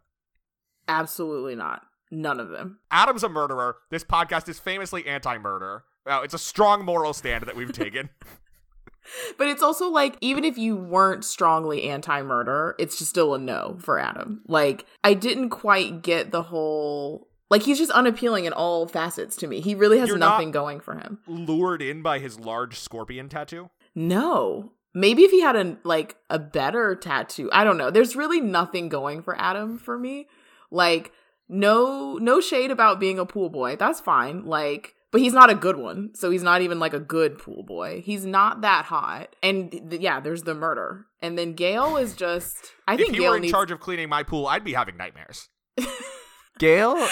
[0.87, 3.77] absolutely not none of them Adam's a murderer.
[3.91, 5.83] This podcast is famously anti-murder.
[6.05, 8.09] Well, it's a strong moral stand that we've taken.
[9.37, 13.39] But it's also like, even if you weren't strongly anti murder, it's just still a
[13.39, 14.41] no for Adam.
[14.47, 17.27] Like, I didn't quite get the whole.
[17.49, 19.61] Like, he's just unappealing in all facets to me.
[19.61, 21.19] He really has You're not- nothing going for him.
[21.27, 23.71] Lured in by his large scorpion tattoo.
[23.95, 24.73] No.
[24.99, 27.49] Maybe if he had a like a better tattoo.
[27.53, 27.89] I don't know.
[27.89, 30.27] There's really nothing going for Adam for me.
[30.71, 31.13] Like
[31.47, 33.77] no no shade about being a pool boy.
[33.77, 34.45] That's fine.
[34.45, 36.11] Like but he's not a good one.
[36.15, 38.01] So he's not even like a good pool boy.
[38.05, 39.35] He's not that hot.
[39.41, 41.05] And th- yeah, there's the murder.
[41.21, 43.79] And then Gale is just I if think he Gale were in needs charge of
[43.79, 45.47] cleaning my pool, I'd be having nightmares.
[46.59, 47.07] Gale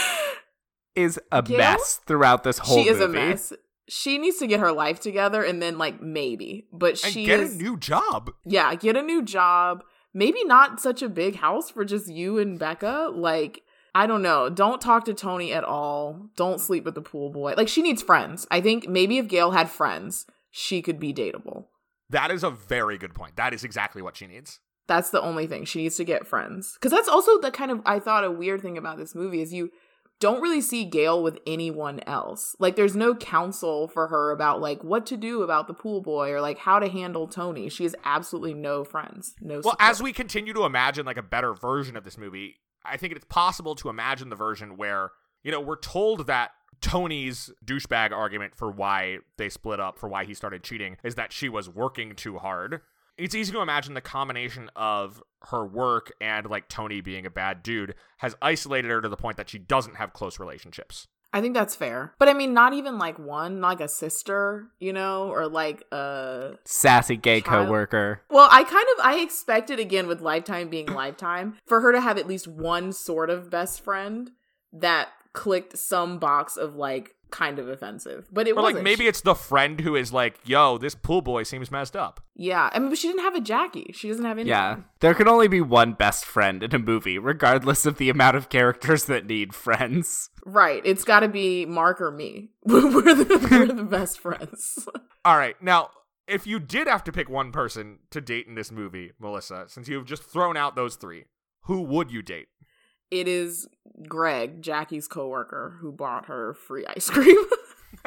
[0.94, 1.58] is a Gale?
[1.58, 3.54] mess throughout this whole she is a mess.
[3.90, 6.68] She needs to get her life together and then like maybe.
[6.74, 8.32] But And she get is a new job.
[8.46, 9.84] yeah, get a new job.
[10.14, 13.12] Maybe not such a big house for just you and Becca.
[13.14, 13.62] Like,
[13.94, 14.50] I don't know.
[14.50, 16.30] Don't talk to Tony at all.
[16.36, 17.54] Don't sleep with the pool boy.
[17.56, 18.48] Like, she needs friends.
[18.50, 21.66] I think maybe if Gale had friends, she could be dateable.
[22.10, 23.36] That is a very good point.
[23.36, 24.60] That is exactly what she needs.
[24.88, 25.66] That's the only thing.
[25.66, 26.74] She needs to get friends.
[26.76, 29.54] Because that's also the kind of, I thought, a weird thing about this movie is
[29.54, 29.72] you
[30.20, 32.56] don't really see Gale with anyone else.
[32.60, 36.32] Like, there's no counsel for her about, like, what to do about the pool boy
[36.32, 37.70] or, like, how to handle Tony.
[37.70, 39.36] She has absolutely no friends.
[39.42, 39.78] No Well, support.
[39.80, 43.26] as we continue to imagine like a better version of this movie, I think it's
[43.26, 45.12] possible to imagine the version where,
[45.44, 46.52] you know, we're told that
[46.82, 51.32] Tony's douchebag argument for why they split up, for why he started cheating, is that
[51.32, 52.82] she was working too hard.
[53.18, 57.64] It's easy to imagine the combination of her work and like Tony being a bad
[57.64, 61.08] dude has isolated her to the point that she doesn't have close relationships.
[61.34, 62.14] I think that's fair.
[62.20, 66.54] But I mean, not even like one, like a sister, you know, or like a.
[66.66, 68.22] Sassy gay Child- coworker.
[68.30, 72.18] Well, I kind of I expected again with Lifetime being Lifetime for her to have
[72.18, 74.32] at least one sort of best friend
[74.72, 78.76] that clicked some box of like kind of offensive, but it wasn't.
[78.76, 82.22] like maybe it's the friend who is like, yo, this pool boy seems messed up.
[82.36, 82.70] yeah.
[82.72, 83.92] I mean, but she didn't have a Jackie.
[83.94, 84.50] She doesn't have anything.
[84.50, 84.78] Yeah.
[85.00, 88.50] There can only be one best friend in a movie, regardless of the amount of
[88.50, 90.30] characters that need friends.
[90.46, 90.82] Right.
[90.86, 92.52] It's got to be Mark or me.
[92.64, 94.88] we're the we're the best friends.
[95.26, 95.62] All right.
[95.62, 95.90] Now,
[96.28, 99.88] if you did have to pick one person to date in this movie, Melissa, since
[99.88, 101.26] you've just thrown out those three,
[101.64, 102.48] who would you date?
[103.12, 103.68] It is
[104.08, 107.38] Greg, Jackie's coworker, who bought her free ice cream.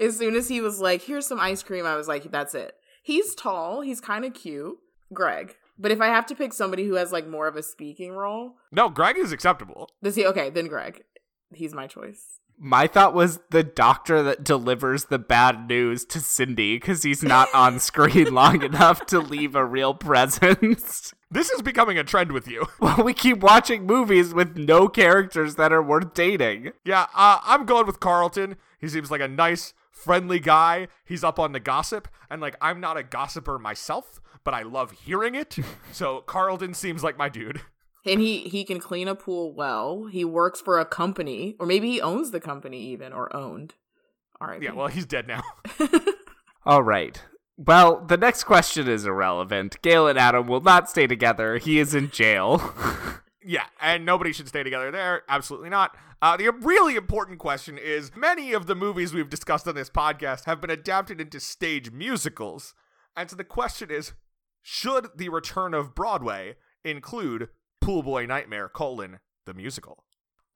[0.00, 2.74] as soon as he was like, "Here's some ice cream," I was like, "That's it."
[3.02, 3.82] He's tall.
[3.82, 4.76] He's kind of cute,
[5.12, 5.56] Greg.
[5.78, 8.56] But if I have to pick somebody who has like more of a speaking role,
[8.72, 9.90] no, Greg is acceptable.
[10.02, 10.26] does he?
[10.26, 11.02] Okay, then Greg.
[11.54, 12.40] He's my choice.
[12.58, 17.48] My thought was the doctor that delivers the bad news to Cindy because he's not
[17.54, 21.12] on screen long enough to leave a real presence.
[21.30, 22.66] This is becoming a trend with you.
[22.80, 26.72] Well, we keep watching movies with no characters that are worth dating.
[26.84, 28.56] Yeah, uh, I'm going with Carlton.
[28.78, 30.86] He seems like a nice, friendly guy.
[31.04, 34.92] He's up on the gossip, and like I'm not a gossiper myself, but I love
[34.92, 35.56] hearing it.
[35.92, 37.60] so Carlton seems like my dude.
[38.08, 40.06] And he he can clean a pool well.
[40.06, 43.74] He works for a company, or maybe he owns the company even, or owned.
[44.40, 44.62] All right.
[44.62, 45.42] Yeah, well, he's dead now.
[46.64, 47.20] All right.
[47.58, 49.80] Well, the next question is irrelevant.
[49.82, 51.56] Gale and Adam will not stay together.
[51.58, 52.74] He is in jail.
[53.48, 55.22] Yeah, and nobody should stay together there.
[55.28, 55.96] Absolutely not.
[56.20, 60.46] Uh, the really important question is many of the movies we've discussed on this podcast
[60.46, 62.74] have been adapted into stage musicals.
[63.16, 64.14] And so the question is
[64.62, 67.50] should the return of Broadway include
[67.80, 70.02] Pool Boy Nightmare, colon, the musical?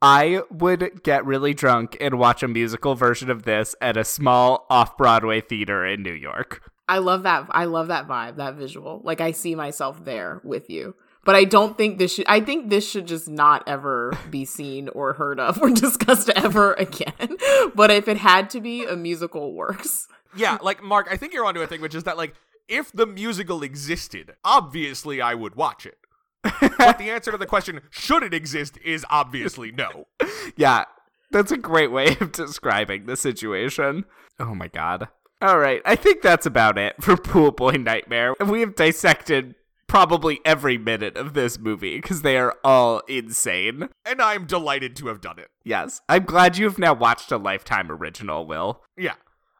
[0.03, 4.67] I would get really drunk and watch a musical version of this at a small
[4.69, 6.70] off Broadway theater in New York.
[6.91, 7.47] I love that.
[7.51, 9.01] I love that vibe, that visual.
[9.05, 10.97] Like I see myself there with you.
[11.25, 12.27] But I don't think this should.
[12.27, 16.75] I think this should just not ever be seen or heard of or discussed ever
[16.75, 17.37] again.
[17.75, 20.09] But if it had to be, a musical works.
[20.35, 22.35] Yeah, like, Mark, I think you're onto a thing, which is that, like,
[22.69, 25.99] if the musical existed, obviously I would watch it.
[26.43, 30.07] but the answer to the question, should it exist, is obviously no.
[30.57, 30.87] Yeah,
[31.31, 34.05] that's a great way of describing the situation.
[34.39, 35.09] Oh my god.
[35.43, 38.35] All right, I think that's about it for Pool Boy Nightmare.
[38.45, 39.55] We have dissected
[39.87, 43.89] probably every minute of this movie because they are all insane.
[44.05, 45.49] And I'm delighted to have done it.
[45.65, 48.83] Yes, I'm glad you've now watched a Lifetime original, Will.
[48.99, 49.15] Yeah.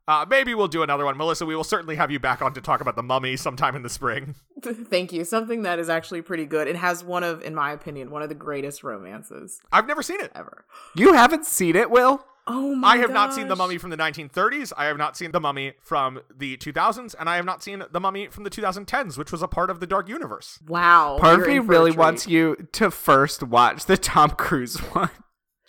[0.07, 1.17] Uh, maybe we'll do another one.
[1.17, 3.83] Melissa, we will certainly have you back on to talk about The Mummy sometime in
[3.83, 4.35] the spring.
[4.63, 5.25] Thank you.
[5.25, 6.67] Something that is actually pretty good.
[6.69, 10.21] It has one of, in my opinion, one of the greatest romances I've never seen
[10.21, 10.33] it.
[10.35, 10.65] ever.
[10.97, 12.25] You haven't seen it, Will?
[12.53, 13.55] Oh my I have not seen The.
[13.57, 14.73] Mummy from the 1930s.
[14.77, 17.15] I have not seen The Mummy from the 2000s.
[17.19, 19.79] And I have not seen The Mummy from the 2010s, which was a part of
[19.81, 20.59] the Dark Universe.
[20.67, 21.19] Wow.
[21.21, 24.77] Part of me in for a really wants you to first watch the Tom Cruise
[24.95, 25.11] one.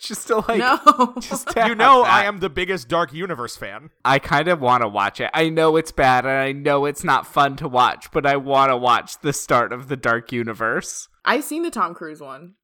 [0.00, 1.14] Just to like, No.
[1.20, 2.10] just to You know, that.
[2.12, 3.90] I am the biggest Dark Universe fan.
[4.04, 5.30] I kind of want to watch it.
[5.32, 8.70] I know it's bad and I know it's not fun to watch, but I want
[8.70, 11.08] to watch the start of the Dark Universe.
[11.24, 12.54] I've seen the Tom Cruise one.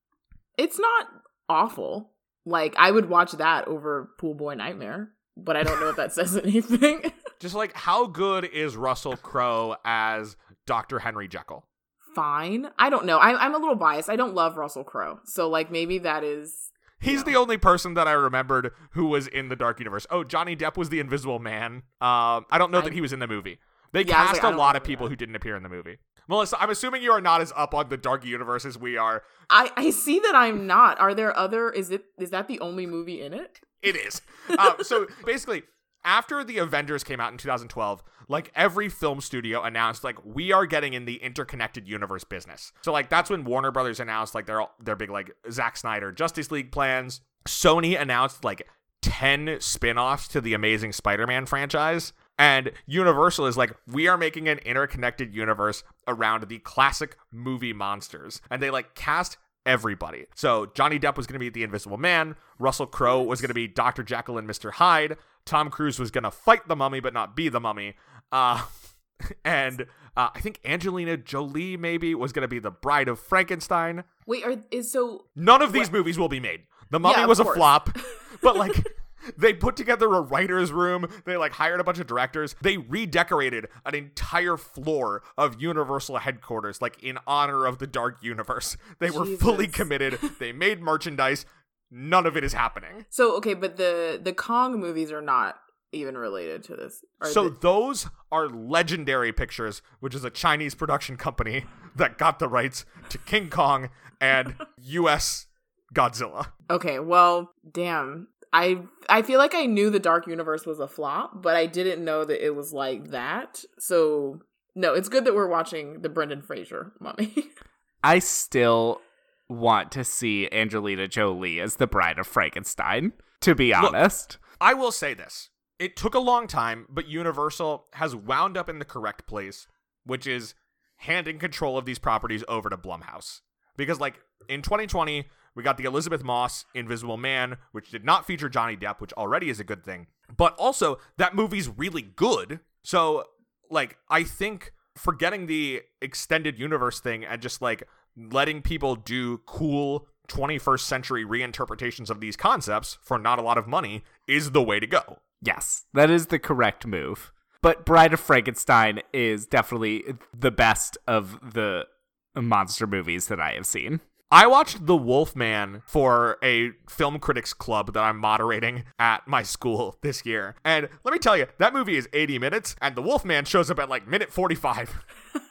[0.57, 1.07] It's not
[1.49, 2.11] awful.
[2.49, 6.13] Like I would watch that over Pool Boy Nightmare, but I don't know if that
[6.13, 7.13] says anything.
[7.41, 10.37] Just like, how good is Russell Crowe as
[10.67, 11.01] Dr.
[11.01, 11.67] Henry Jekyll?
[12.15, 12.69] Fine.
[12.79, 13.19] I don't know.
[13.19, 14.09] I, I'm a little biased.
[14.09, 16.71] I don't love Russell Crowe, so like maybe that is
[17.01, 20.05] He's the only person that I remembered who was in the Dark Universe.
[20.11, 21.83] Oh, Johnny Depp was the Invisible Man.
[22.01, 23.61] Um, I don't know that he was in the movie.
[23.93, 25.11] They Yeah, cast like, I a lot of people that.
[25.11, 25.99] who didn't appear in the movie.
[26.29, 29.23] Melissa, I'm assuming you are not as up on the Dark Universe as we are.
[29.51, 31.01] I I see that I'm not.
[31.01, 31.71] Are there other?
[31.71, 33.61] Is it is that the only movie in it?
[33.83, 34.21] It is.
[34.59, 35.63] um, so basically,
[36.05, 40.67] after the Avengers came out in 2012, like every film studio announced, like we are
[40.67, 42.73] getting in the interconnected universe business.
[42.83, 46.51] So like that's when Warner Brothers announced like their their big like Zack Snyder Justice
[46.51, 47.21] League plans.
[47.47, 48.69] Sony announced like
[49.01, 52.13] 10 spin-offs to the Amazing Spider-Man franchise.
[52.39, 58.41] And Universal is like, we are making an interconnected universe around the classic movie monsters.
[58.51, 60.27] And they like cast everybody.
[60.35, 62.37] So Johnny Depp was going to be the Invisible Man.
[62.59, 64.03] Russell Crowe was going to be Dr.
[64.03, 64.73] Jekyll and Mr.
[64.73, 65.17] Hyde.
[65.45, 67.95] Tom Cruise was going to fight the mummy, but not be the mummy.
[68.31, 68.63] Uh,
[69.45, 69.87] and
[70.17, 74.05] uh, I think Angelina Jolie maybe was going to be the Bride of Frankenstein.
[74.27, 76.63] Wait, are is so None of these movies will be made.
[76.91, 77.97] The Mummy Yeah, was a flop,
[78.43, 78.87] but like
[79.37, 81.07] they put together a writer's room.
[81.25, 82.55] They like hired a bunch of directors.
[82.63, 88.77] They redecorated an entire floor of Universal headquarters, like in honor of the Dark Universe.
[88.99, 90.19] They were fully committed.
[90.39, 91.47] They made merchandise.
[91.91, 93.07] None of it is happening.
[93.09, 95.57] so okay, but the the Kong movies are not
[95.91, 97.03] even related to this.
[97.23, 101.65] Are So the- those are Legendary Pictures, which is a Chinese production company
[101.97, 103.89] that got the rights to King Kong
[104.21, 105.47] and U.S.
[105.95, 106.49] Godzilla.
[106.69, 108.29] okay, well, damn.
[108.53, 112.05] I I feel like I knew the Dark Universe was a flop, but I didn't
[112.05, 113.65] know that it was like that.
[113.79, 114.41] So
[114.75, 117.35] no, it's good that we're watching the Brendan Fraser Mummy.
[118.05, 119.01] I still
[119.49, 123.13] want to see Angelina Jolie as the Bride of Frankenstein.
[123.43, 125.51] To be Look, honest, I will say this.
[125.79, 129.67] It took a long time, but Universal has wound up in the correct place,
[130.05, 130.55] which is
[130.97, 133.41] handing control of these properties over to Blumhouse.
[133.77, 134.19] Because, like,
[134.49, 135.29] in 2020,
[135.59, 139.51] we got the Elisabeth Moss Invisible Man, which did not feature Johnny Depp, which already
[139.51, 140.07] is a good thing.
[140.37, 142.61] But also, that movie's really good.
[142.85, 143.25] So,
[143.69, 147.83] like, I think forgetting the extended universe thing and just, like,
[148.17, 153.67] letting people do cool 21st century reinterpretations of these concepts for not a lot of
[153.67, 155.19] money is the way to go.
[155.43, 157.33] yes, that is the correct move.
[157.63, 161.89] But Bride of Frankenstein is definitely the best of the
[162.37, 164.01] monster movies that I have seen.
[164.31, 169.97] I watched The Wolfman for a film critics club that I'm moderating at my school
[170.03, 170.55] this year.
[170.67, 173.79] And let me tell you, that movie is 80 minutes, and The Wolfman shows up
[173.79, 175.03] at like minute 45.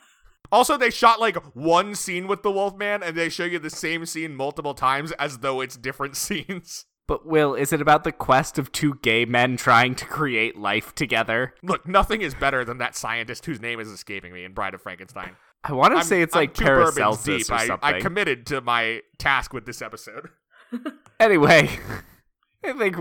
[0.51, 4.05] also, they shot like one scene with The Wolfman, and they show you the same
[4.05, 6.85] scene multiple times as though it's different scenes.
[7.07, 10.93] But Will, is it about the quest of two gay men trying to create life
[10.93, 11.55] together?
[11.63, 14.83] Look, nothing is better than that scientist whose name is escaping me in Bride of
[14.83, 15.35] Frankenstein.
[15.67, 17.51] I want to I'm- say it's I'm like two bourbons Paracelsus deep.
[17.51, 17.95] or I, something.
[17.95, 20.29] I committed to my task with this episode.
[21.19, 21.67] Anyway,
[22.63, 22.95] I think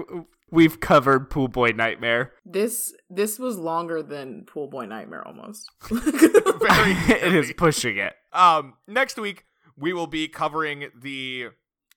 [0.50, 2.32] we've covered Pool Boy Nightmare.
[2.46, 5.70] this this was longer than Pool Boy Nightmare almost.
[5.90, 8.14] Very it is pushing it.
[8.32, 9.44] Um, next week
[9.76, 11.48] we will be covering the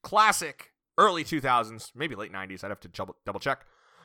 [0.03, 2.63] classic early 2000s, maybe late 90s.
[2.65, 3.61] I'd have to double, double check.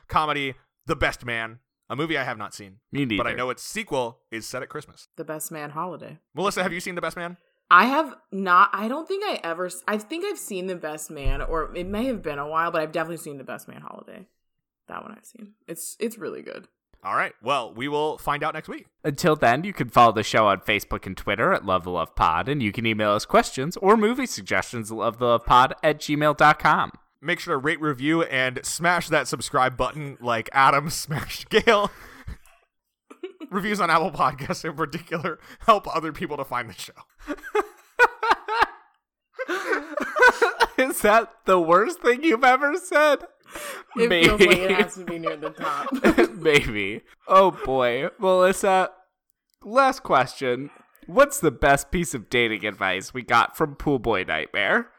[0.07, 0.53] Comedy,
[0.85, 1.59] The Best Man,
[1.89, 3.23] a movie I have not seen, Me neither.
[3.23, 5.07] but I know its sequel is set at Christmas.
[5.17, 6.19] the Best Man Holiday.
[6.33, 7.37] Melissa, have you seen The Best Man?
[7.71, 8.69] I have not.
[8.73, 9.69] I don't think I ever.
[9.87, 12.81] I think I've seen The Best Man, or it may have been a while, but
[12.81, 14.27] I've definitely seen The Best Man Holiday.
[14.87, 15.53] That one I've seen.
[15.67, 16.67] It's it's really good.
[17.03, 17.33] All right.
[17.41, 18.85] Well, we will find out next week.
[19.03, 22.15] Until then, you can follow the show on Facebook and Twitter at Love the Love
[22.15, 26.91] Pod, and you can email us questions or movie suggestions at lovethelove.pod at gmail.com.
[27.21, 31.91] Make sure to rate, review, and smash that subscribe button like Adam smashed Gale.
[33.51, 36.93] Reviews on Apple Podcasts in particular help other people to find the show.
[40.77, 43.19] Is that the worst thing you've ever said?
[43.95, 45.93] It feels like it has to be near the top.
[46.35, 47.01] Maybe.
[47.27, 48.09] Oh boy.
[48.19, 48.89] Melissa,
[49.63, 50.69] last question.
[51.07, 54.89] What's the best piece of dating advice we got from Pool Boy Nightmare?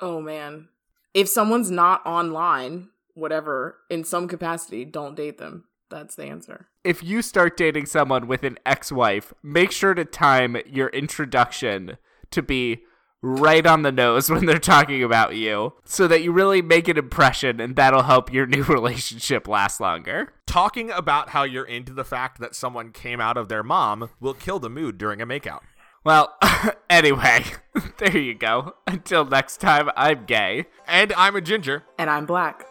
[0.00, 0.68] oh man,
[1.16, 5.64] if someone's not online, whatever, in some capacity, don't date them.
[5.88, 6.66] That's the answer.
[6.84, 11.96] If you start dating someone with an ex wife, make sure to time your introduction
[12.32, 12.82] to be
[13.22, 16.98] right on the nose when they're talking about you so that you really make an
[16.98, 20.34] impression and that'll help your new relationship last longer.
[20.46, 24.34] Talking about how you're into the fact that someone came out of their mom will
[24.34, 25.60] kill the mood during a makeout.
[26.06, 26.36] Well,
[26.88, 27.44] anyway,
[27.98, 28.76] there you go.
[28.86, 30.66] Until next time, I'm gay.
[30.86, 31.82] And I'm a ginger.
[31.98, 32.64] And I'm black.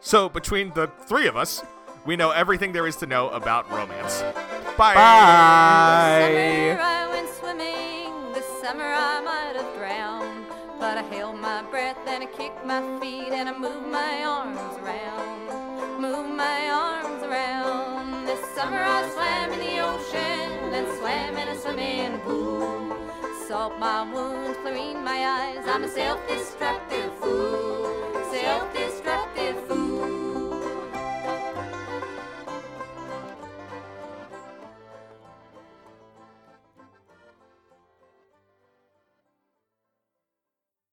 [0.00, 1.62] So, between the three of us,
[2.04, 4.20] we know everything there is to know about romance.
[4.76, 4.94] Bye.
[4.94, 6.72] Bye.
[11.02, 16.00] I held my breath and I kicked my feet and I moved my arms around,
[16.00, 18.24] moved my arms around.
[18.24, 22.81] This summer I swam in the ocean and swam in a swimming pool
[23.52, 25.62] salt my wounds, clean my eyes.
[25.66, 27.81] I'm a self-destructive fool.